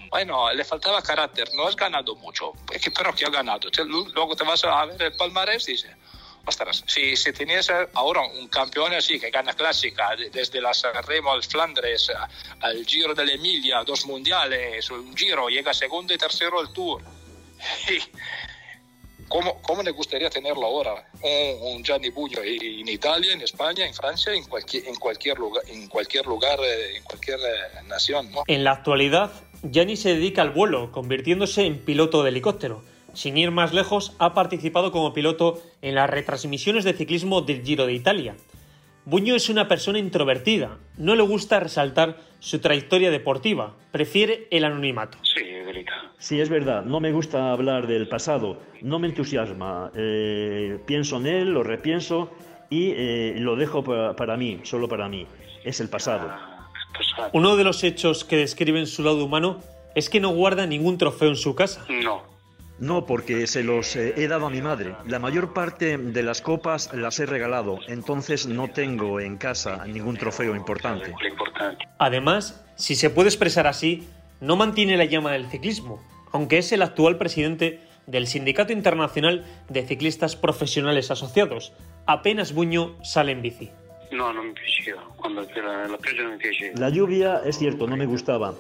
Bueno, 0.10 0.52
le 0.54 0.64
faltaba 0.64 1.02
carácter, 1.02 1.50
no 1.56 1.68
has 1.68 1.76
ganado 1.76 2.16
mucho, 2.16 2.54
pero 2.96 3.16
que 3.16 3.26
ha 3.26 3.30
ganado. 3.30 3.70
Luego 4.14 4.36
te 4.36 4.44
vas 4.44 4.64
a 4.64 4.86
ver 4.86 5.02
el 5.02 5.18
palmarés 5.18 5.68
y 5.70 5.78
ostras, 6.46 6.84
si, 6.88 7.16
si 7.16 7.32
tenías 7.32 7.72
ahora 7.94 8.22
un 8.22 8.48
campeón 8.48 8.94
así 8.94 9.20
que 9.20 9.30
gana 9.30 9.54
clásica 9.54 10.16
desde 10.32 10.62
la 10.62 10.74
Sanremo 10.74 11.32
al 11.32 11.44
Flandres 11.44 12.12
al 12.60 12.86
Giro 12.86 13.14
de 13.14 13.26
la 13.26 13.34
Emilia, 13.34 13.84
dos 13.86 14.06
mundiales, 14.06 14.90
un 14.92 15.16
Giro, 15.16 15.48
llega 15.48 15.74
segundo 15.74 16.14
y 16.14 16.18
tercero 16.18 16.60
al 16.60 16.72
Tour. 16.74 17.02
¿Cómo, 19.30 19.62
¿Cómo 19.62 19.82
le 19.82 19.92
gustaría 19.92 20.30
tenerlo 20.30 20.66
ahora? 20.66 21.10
Un, 21.22 21.76
un 21.76 21.84
Gianni 21.84 22.10
Buño 22.10 22.40
en 22.44 22.88
Italia, 22.88 23.34
en 23.34 23.42
España, 23.42 23.86
en 23.86 23.94
Francia, 23.94 24.34
en 24.34 24.44
cualquier, 24.44 24.88
en 24.88 24.96
cualquier 24.96 25.40
lugar, 25.40 25.64
en 25.68 25.88
cualquier, 25.88 26.26
lugar, 26.26 26.60
en 26.60 27.02
cualquier 27.04 27.40
nación. 27.88 28.32
¿no? 28.32 28.44
En 28.46 28.64
la 28.64 28.74
actualidad, 28.74 29.32
Gianni 29.64 29.96
se 29.96 30.10
dedica 30.10 30.42
al 30.42 30.52
vuelo, 30.52 30.92
convirtiéndose 30.92 31.66
en 31.66 31.84
piloto 31.84 32.22
de 32.22 32.30
helicóptero. 32.30 32.84
Sin 33.14 33.38
ir 33.38 33.52
más 33.52 33.74
lejos, 33.74 34.16
ha 34.18 34.34
participado 34.34 34.92
como 34.92 35.14
piloto 35.14 35.62
en 35.82 35.96
las 35.96 36.10
retransmisiones 36.10 36.84
de 36.84 36.94
ciclismo 36.94 37.42
del 37.42 37.64
Giro 37.64 37.86
de 37.86 37.94
Italia. 37.94 38.36
Buño 39.06 39.36
es 39.36 39.50
una 39.50 39.68
persona 39.68 40.00
introvertida, 40.00 40.78
no 40.98 41.16
le 41.16 41.24
gusta 41.24 41.60
resaltar 41.60 42.18
su 42.40 42.60
trayectoria 42.60 43.12
deportiva, 43.12 43.76
prefiere 43.92 44.48
el 44.50 44.64
anonimato. 44.64 45.18
Sí, 46.18 46.40
es 46.40 46.50
verdad, 46.50 46.86
no 46.86 47.02
me 47.02 47.12
gusta 47.12 47.52
hablar 47.52 47.86
del 47.86 48.08
pasado, 48.08 48.62
no 48.82 49.00
me 49.00 49.08
entusiasma. 49.08 49.92
Eh, 49.94 50.80
pienso 50.86 51.18
en 51.18 51.28
él, 51.28 51.50
lo 51.52 51.64
repienso 51.64 52.32
y 52.70 52.94
eh, 52.96 53.36
lo 53.38 53.58
dejo 53.58 53.84
para, 53.84 54.16
para 54.16 54.38
mí, 54.38 54.62
solo 54.64 54.88
para 54.88 55.10
mí. 55.10 55.28
Es 55.66 55.82
el 55.82 55.90
pasado. 55.90 56.32
Uno 57.34 57.58
de 57.58 57.64
los 57.66 57.84
hechos 57.84 58.24
que 58.24 58.38
describen 58.38 58.88
su 58.88 59.04
lado 59.04 59.26
humano 59.26 59.60
es 59.96 60.10
que 60.10 60.22
no 60.22 60.30
guarda 60.30 60.66
ningún 60.66 60.98
trofeo 60.98 61.28
en 61.28 61.36
su 61.36 61.56
casa. 61.56 61.86
No, 61.90 62.33
No, 62.80 63.06
porque 63.06 63.48
se 63.48 63.64
los 63.64 63.96
eh, 63.96 64.14
he 64.18 64.28
dado 64.28 64.48
a 64.48 64.50
mi 64.50 64.62
madre. 64.62 64.96
La 65.06 65.20
mayor 65.20 65.54
parte 65.54 65.98
de 65.98 66.24
las 66.24 66.42
copas 66.42 66.94
las 66.94 67.20
he 67.20 67.26
regalado, 67.26 67.80
entonces 67.88 68.48
no 68.48 68.70
tengo 68.70 69.20
en 69.20 69.38
casa 69.38 69.86
ningún 69.86 70.18
trofeo 70.18 70.56
importante. 70.56 71.14
Además, 72.00 72.66
si 72.76 72.96
se 72.96 73.10
puede 73.10 73.30
expresar 73.30 73.68
así, 73.68 74.08
no 74.42 74.56
mantiene 74.56 74.98
la 74.98 75.06
llama 75.06 75.32
del 75.32 75.50
ciclismo, 75.50 76.04
aunque 76.32 76.58
es 76.58 76.72
el 76.72 76.82
actual 76.82 77.18
presidente 77.18 77.80
del 78.08 78.28
Sindicato 78.28 78.74
Internacional 78.74 79.46
de 79.70 79.86
Ciclistas 79.86 80.36
Profesionales 80.36 81.12
Asociados. 81.12 81.74
Apenas 82.06 82.54
Buño 82.54 82.98
sale 83.04 83.32
en 83.32 83.42
bici. 83.42 83.72
No, 84.12 84.34
no 84.34 84.44
me 84.44 84.54
Cuando 85.16 85.42
la, 85.42 85.88
no 85.88 85.98
me 85.98 86.74
La 86.76 86.90
lluvia, 86.90 87.42
es 87.46 87.58
cierto, 87.58 87.88
no 87.88 87.98
me 87.98 88.06
gustaba. 88.06 88.54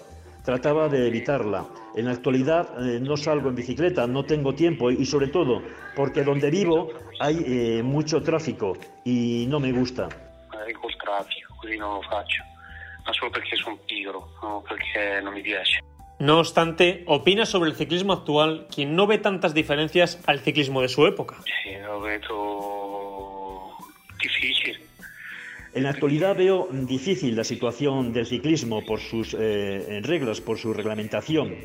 Trataba 0.43 0.89
de 0.89 1.08
evitarla. 1.08 1.65
En 1.95 2.06
la 2.06 2.12
actualidad 2.12 2.67
eh, 2.86 2.99
no 2.99 3.15
salgo 3.15 3.49
en 3.49 3.56
bicicleta, 3.56 4.08
no 4.08 4.25
tengo 4.25 4.53
tiempo 4.53 4.91
y 4.91 5.06
sobre 5.06 5.27
todo 5.27 5.62
porque 5.95 6.23
donde 6.23 6.49
vivo 6.49 6.89
hay 7.19 7.43
eh, 7.45 7.84
mucho 7.84 8.21
tráfico 8.21 8.77
y 9.06 9.45
no 9.47 9.60
me 9.60 9.71
gusta. 9.71 10.10
Hay 10.51 10.73
tráfico, 11.01 11.56
così 11.56 11.77
non 11.77 11.95
lo 11.95 12.01
faccio. 12.01 12.43
Ma 13.06 13.13
solo 13.13 13.32
perché 13.32 13.56
sono 13.56 13.77
pigro, 13.86 14.34
no 14.41 14.63
perché 14.67 15.21
non 15.21 15.34
mi 15.34 15.41
piace. 15.41 15.79
No 16.19 16.39
obstante, 16.39 17.03
opina 17.08 17.45
sobre 17.45 17.69
el 17.69 17.75
ciclismo 17.75 18.13
actual 18.13 18.67
quien 18.73 18.95
no 18.95 19.08
ve 19.08 19.17
tantas 19.17 19.53
diferencias 19.53 20.21
al 20.25 20.39
ciclismo 20.39 20.82
de 20.82 20.89
su 20.89 21.06
época. 21.06 21.36
Sí, 21.43 21.75
lo 21.82 22.01
veo 22.01 22.19
difícil. 24.21 24.79
En 25.76 25.84
la 25.84 25.90
actualidad 25.90 26.38
veo 26.38 26.68
difícil 26.72 27.36
la 27.36 27.44
situación 27.44 28.14
del 28.14 28.28
ciclismo 28.28 28.86
por 28.86 29.00
sus 29.00 29.36
eh, 29.40 30.02
reglas, 30.04 30.40
por 30.40 30.60
su 30.60 30.72
reglamentación. 30.72 31.56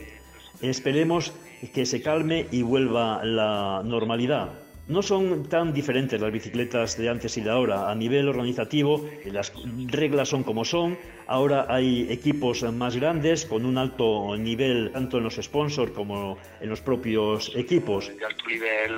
Esperemos 0.63 1.35
que 1.75 1.85
se 1.85 2.01
calme 2.01 2.47
y 2.51 2.63
vuelva 2.63 3.23
la 3.23 3.83
normalidad. 3.85 4.53
No 4.87 5.03
son 5.03 5.47
tan 5.51 5.75
diferentes 5.75 6.19
las 6.19 6.33
bicicletas 6.33 6.97
de 6.97 7.11
antes 7.11 7.37
y 7.37 7.43
de 7.43 7.51
ahora. 7.51 7.91
A 7.91 7.95
nivel 7.95 8.27
organizativo, 8.27 9.07
las 9.27 9.53
reglas 9.89 10.31
son 10.31 10.43
como 10.43 10.65
son. 10.65 10.97
Ahora 11.27 11.67
hay 11.69 12.11
equipos 12.11 12.63
más 12.73 12.97
grandes 12.97 13.45
con 13.45 13.67
un 13.67 13.77
alto 13.77 14.35
nivel 14.39 14.91
tanto 14.91 15.19
en 15.19 15.25
los 15.25 15.35
sponsors 15.37 15.93
como 15.93 16.39
en 16.63 16.71
los 16.71 16.81
propios 16.81 17.53
equipos. 17.55 18.09
De 18.09 18.25
alto 18.25 18.45
nivel, 18.49 18.95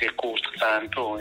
que 0.00 0.10
cuesta 0.16 0.48
tanto, 0.58 1.18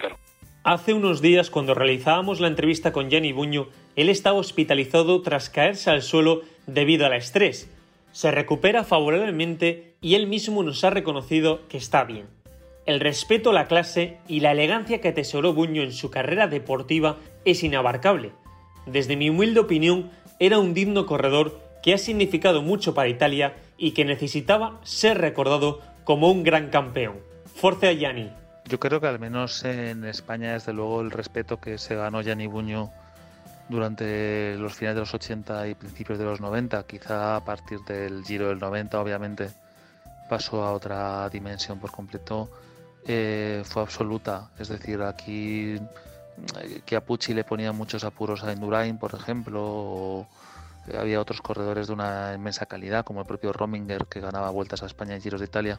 pero. 0.00 0.25
Hace 0.68 0.94
unos 0.94 1.22
días, 1.22 1.48
cuando 1.48 1.74
realizábamos 1.74 2.40
la 2.40 2.48
entrevista 2.48 2.92
con 2.92 3.08
Gianni 3.08 3.30
Buño, 3.30 3.68
él 3.94 4.08
estaba 4.08 4.36
hospitalizado 4.36 5.22
tras 5.22 5.48
caerse 5.48 5.90
al 5.90 6.02
suelo 6.02 6.42
debido 6.66 7.06
al 7.06 7.12
estrés 7.12 7.70
se 8.16 8.32
recupera 8.32 8.82
favorablemente 8.82 9.94
y 10.00 10.16
él 10.16 10.26
mismo 10.26 10.64
nos 10.64 10.82
ha 10.82 10.90
reconocido 10.90 11.60
que 11.68 11.76
está 11.76 12.02
bien. 12.02 12.26
El 12.84 12.98
respeto 12.98 13.50
a 13.50 13.52
la 13.52 13.66
clase 13.66 14.16
y 14.26 14.40
la 14.40 14.50
elegancia 14.50 15.00
que 15.00 15.08
atesoró 15.08 15.52
Buño 15.52 15.82
en 15.82 15.92
su 15.92 16.10
carrera 16.10 16.48
deportiva 16.48 17.18
es 17.44 17.62
inabarcable. 17.62 18.32
Desde 18.86 19.16
mi 19.16 19.30
humilde 19.30 19.60
opinión, 19.60 20.10
era 20.40 20.58
un 20.58 20.74
digno 20.74 21.06
corredor 21.06 21.60
que 21.82 21.94
ha 21.94 21.98
significado 21.98 22.60
mucho 22.62 22.92
para 22.92 23.08
Italia 23.08 23.54
y 23.78 23.92
que 23.92 24.04
necesitaba 24.04 24.80
ser 24.82 25.18
recordado 25.18 25.80
como 26.02 26.28
un 26.28 26.42
gran 26.42 26.70
campeón. 26.70 27.18
Forza 27.54 27.92
Gianni. 27.92 28.30
Yo 28.68 28.80
creo 28.80 29.00
que 29.00 29.06
al 29.06 29.20
menos 29.20 29.64
en 29.64 30.04
España, 30.04 30.54
desde 30.54 30.72
luego, 30.72 31.00
el 31.00 31.12
respeto 31.12 31.60
que 31.60 31.78
se 31.78 31.94
ganó 31.94 32.20
Gianni 32.20 32.48
Buño 32.48 32.90
durante 33.68 34.56
los 34.56 34.74
finales 34.74 34.96
de 34.96 35.00
los 35.00 35.14
80 35.14 35.68
y 35.68 35.74
principios 35.76 36.18
de 36.18 36.24
los 36.24 36.40
90, 36.40 36.82
quizá 36.84 37.36
a 37.36 37.44
partir 37.44 37.80
del 37.86 38.24
Giro 38.24 38.48
del 38.48 38.58
90 38.58 39.00
obviamente 39.00 39.50
pasó 40.28 40.64
a 40.64 40.72
otra 40.72 41.28
dimensión 41.28 41.78
por 41.78 41.92
completo, 41.92 42.50
eh, 43.06 43.62
fue 43.64 43.82
absoluta. 43.82 44.50
Es 44.58 44.68
decir, 44.68 45.00
aquí 45.02 45.76
eh, 46.60 46.82
que 46.84 46.96
a 46.96 47.04
Pucci 47.04 47.34
le 47.34 47.44
ponía 47.44 47.70
muchos 47.72 48.02
apuros 48.02 48.42
a 48.42 48.52
Indurain, 48.52 48.98
por 48.98 49.14
ejemplo, 49.14 49.62
o 49.62 50.28
había 50.98 51.20
otros 51.20 51.40
corredores 51.40 51.86
de 51.86 51.92
una 51.92 52.32
inmensa 52.34 52.66
calidad, 52.66 53.04
como 53.04 53.20
el 53.20 53.26
propio 53.26 53.52
Rominger, 53.52 54.06
que 54.06 54.20
ganaba 54.20 54.50
vueltas 54.50 54.82
a 54.82 54.86
España 54.86 55.14
en 55.14 55.22
Giros 55.22 55.40
de 55.40 55.46
Italia. 55.46 55.78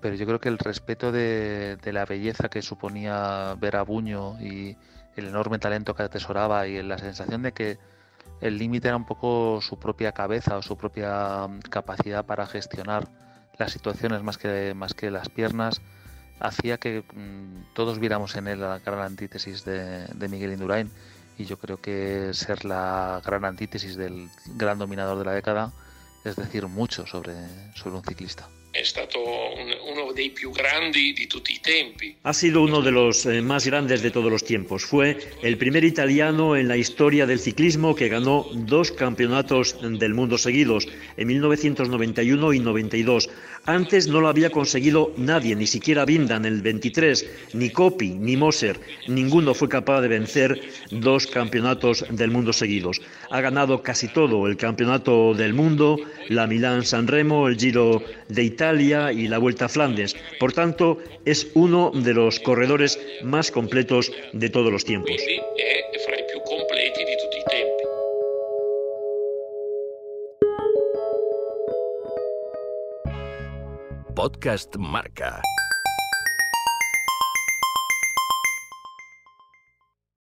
Pero 0.00 0.14
yo 0.14 0.26
creo 0.26 0.40
que 0.40 0.48
el 0.48 0.58
respeto 0.58 1.12
de, 1.12 1.78
la 1.84 2.04
belleza 2.04 2.48
que 2.48 2.62
suponía 2.62 3.54
ver 3.58 3.76
a 3.76 3.82
Buño 3.82 4.40
y, 4.40 4.76
el 5.16 5.28
enorme 5.28 5.58
talento 5.58 5.94
que 5.94 6.02
atesoraba 6.02 6.66
y 6.66 6.82
la 6.82 6.98
sensación 6.98 7.40
de 7.40 7.52
que 7.52 7.78
el 8.42 8.58
límite 8.58 8.88
era 8.88 8.98
un 8.98 9.06
poco 9.06 9.60
su 9.62 9.78
propia 9.78 10.12
cabeza 10.12 10.58
o 10.58 10.62
su 10.62 10.76
propia 10.76 11.46
mm, 11.48 11.60
capacidad 11.70 12.26
para 12.26 12.46
gestionar 12.46 13.08
las 13.58 13.72
situaciones 13.72 14.22
más 14.22 14.36
que, 14.36 14.74
más 14.74 14.92
que 14.92 15.10
las 15.10 15.30
piernas, 15.30 15.80
hacía 16.38 16.76
que 16.76 17.02
mm, 17.14 17.74
todos 17.74 17.98
viéramos 17.98 18.36
en 18.36 18.46
él 18.46 18.60
la 18.60 18.78
gran 18.80 19.00
antítesis 19.00 19.64
de, 19.64 20.06
de 20.06 20.28
Miguel 20.28 20.52
Indurain. 20.52 20.90
Y 21.38 21.44
yo 21.44 21.58
creo 21.58 21.78
que 21.78 22.34
ser 22.34 22.64
la 22.64 23.22
gran 23.24 23.44
antítesis 23.44 23.96
del 23.96 24.28
gran 24.56 24.78
dominador 24.78 25.18
de 25.18 25.24
la 25.24 25.32
década 25.32 25.72
es 26.24 26.36
decir 26.36 26.66
mucho 26.66 27.06
sobre, 27.06 27.34
sobre 27.74 27.96
un 27.96 28.02
ciclista. 28.02 28.48
Ha 32.22 32.34
sido 32.34 32.62
uno 32.62 32.82
de 32.82 32.92
los 32.92 33.24
eh, 33.24 33.40
más 33.40 33.66
grandes 33.66 34.02
de 34.02 34.10
todos 34.10 34.30
los 34.30 34.44
tiempos. 34.44 34.84
Fue 34.84 35.18
el 35.42 35.56
primer 35.56 35.82
italiano 35.84 36.56
en 36.56 36.68
la 36.68 36.76
historia 36.76 37.26
del 37.26 37.38
ciclismo 37.38 37.94
que 37.94 38.08
ganó 38.08 38.46
dos 38.52 38.92
campeonatos 38.92 39.76
del 39.80 40.12
mundo 40.12 40.36
seguidos, 40.36 40.86
en 41.16 41.28
1991 41.28 42.52
y 42.52 42.60
92. 42.60 43.30
Antes 43.64 44.06
no 44.08 44.20
lo 44.20 44.28
había 44.28 44.50
conseguido 44.50 45.12
nadie, 45.16 45.56
ni 45.56 45.66
siquiera 45.66 46.04
Vinda 46.04 46.36
en 46.36 46.44
el 46.44 46.62
23, 46.62 47.26
ni 47.54 47.70
Coppi, 47.70 48.10
ni 48.10 48.36
Moser. 48.36 48.78
Ninguno 49.08 49.54
fue 49.54 49.68
capaz 49.68 50.02
de 50.02 50.08
vencer 50.08 50.60
dos 50.90 51.26
campeonatos 51.26 52.04
del 52.10 52.30
mundo 52.30 52.52
seguidos. 52.52 53.00
Ha 53.30 53.40
ganado 53.40 53.82
casi 53.82 54.06
todo, 54.08 54.46
el 54.46 54.56
campeonato 54.56 55.34
del 55.34 55.54
mundo, 55.54 55.98
la 56.28 56.46
Milán-San 56.46 57.08
Remo, 57.08 57.48
el 57.48 57.56
Giro 57.56 58.04
de 58.28 58.44
Italia 58.56 59.12
y 59.12 59.28
la 59.28 59.36
Vuelta 59.36 59.66
a 59.66 59.68
Flandes. 59.68 60.16
Por 60.40 60.54
tanto, 60.54 60.96
es 61.26 61.48
uno 61.52 61.90
de 61.92 62.14
los 62.14 62.40
corredores 62.40 62.98
más 63.22 63.50
completos 63.50 64.10
de 64.32 64.48
todos 64.48 64.72
los 64.72 64.82
tiempos. 64.82 65.20
Podcast 74.14 74.74
Marca. 74.78 75.42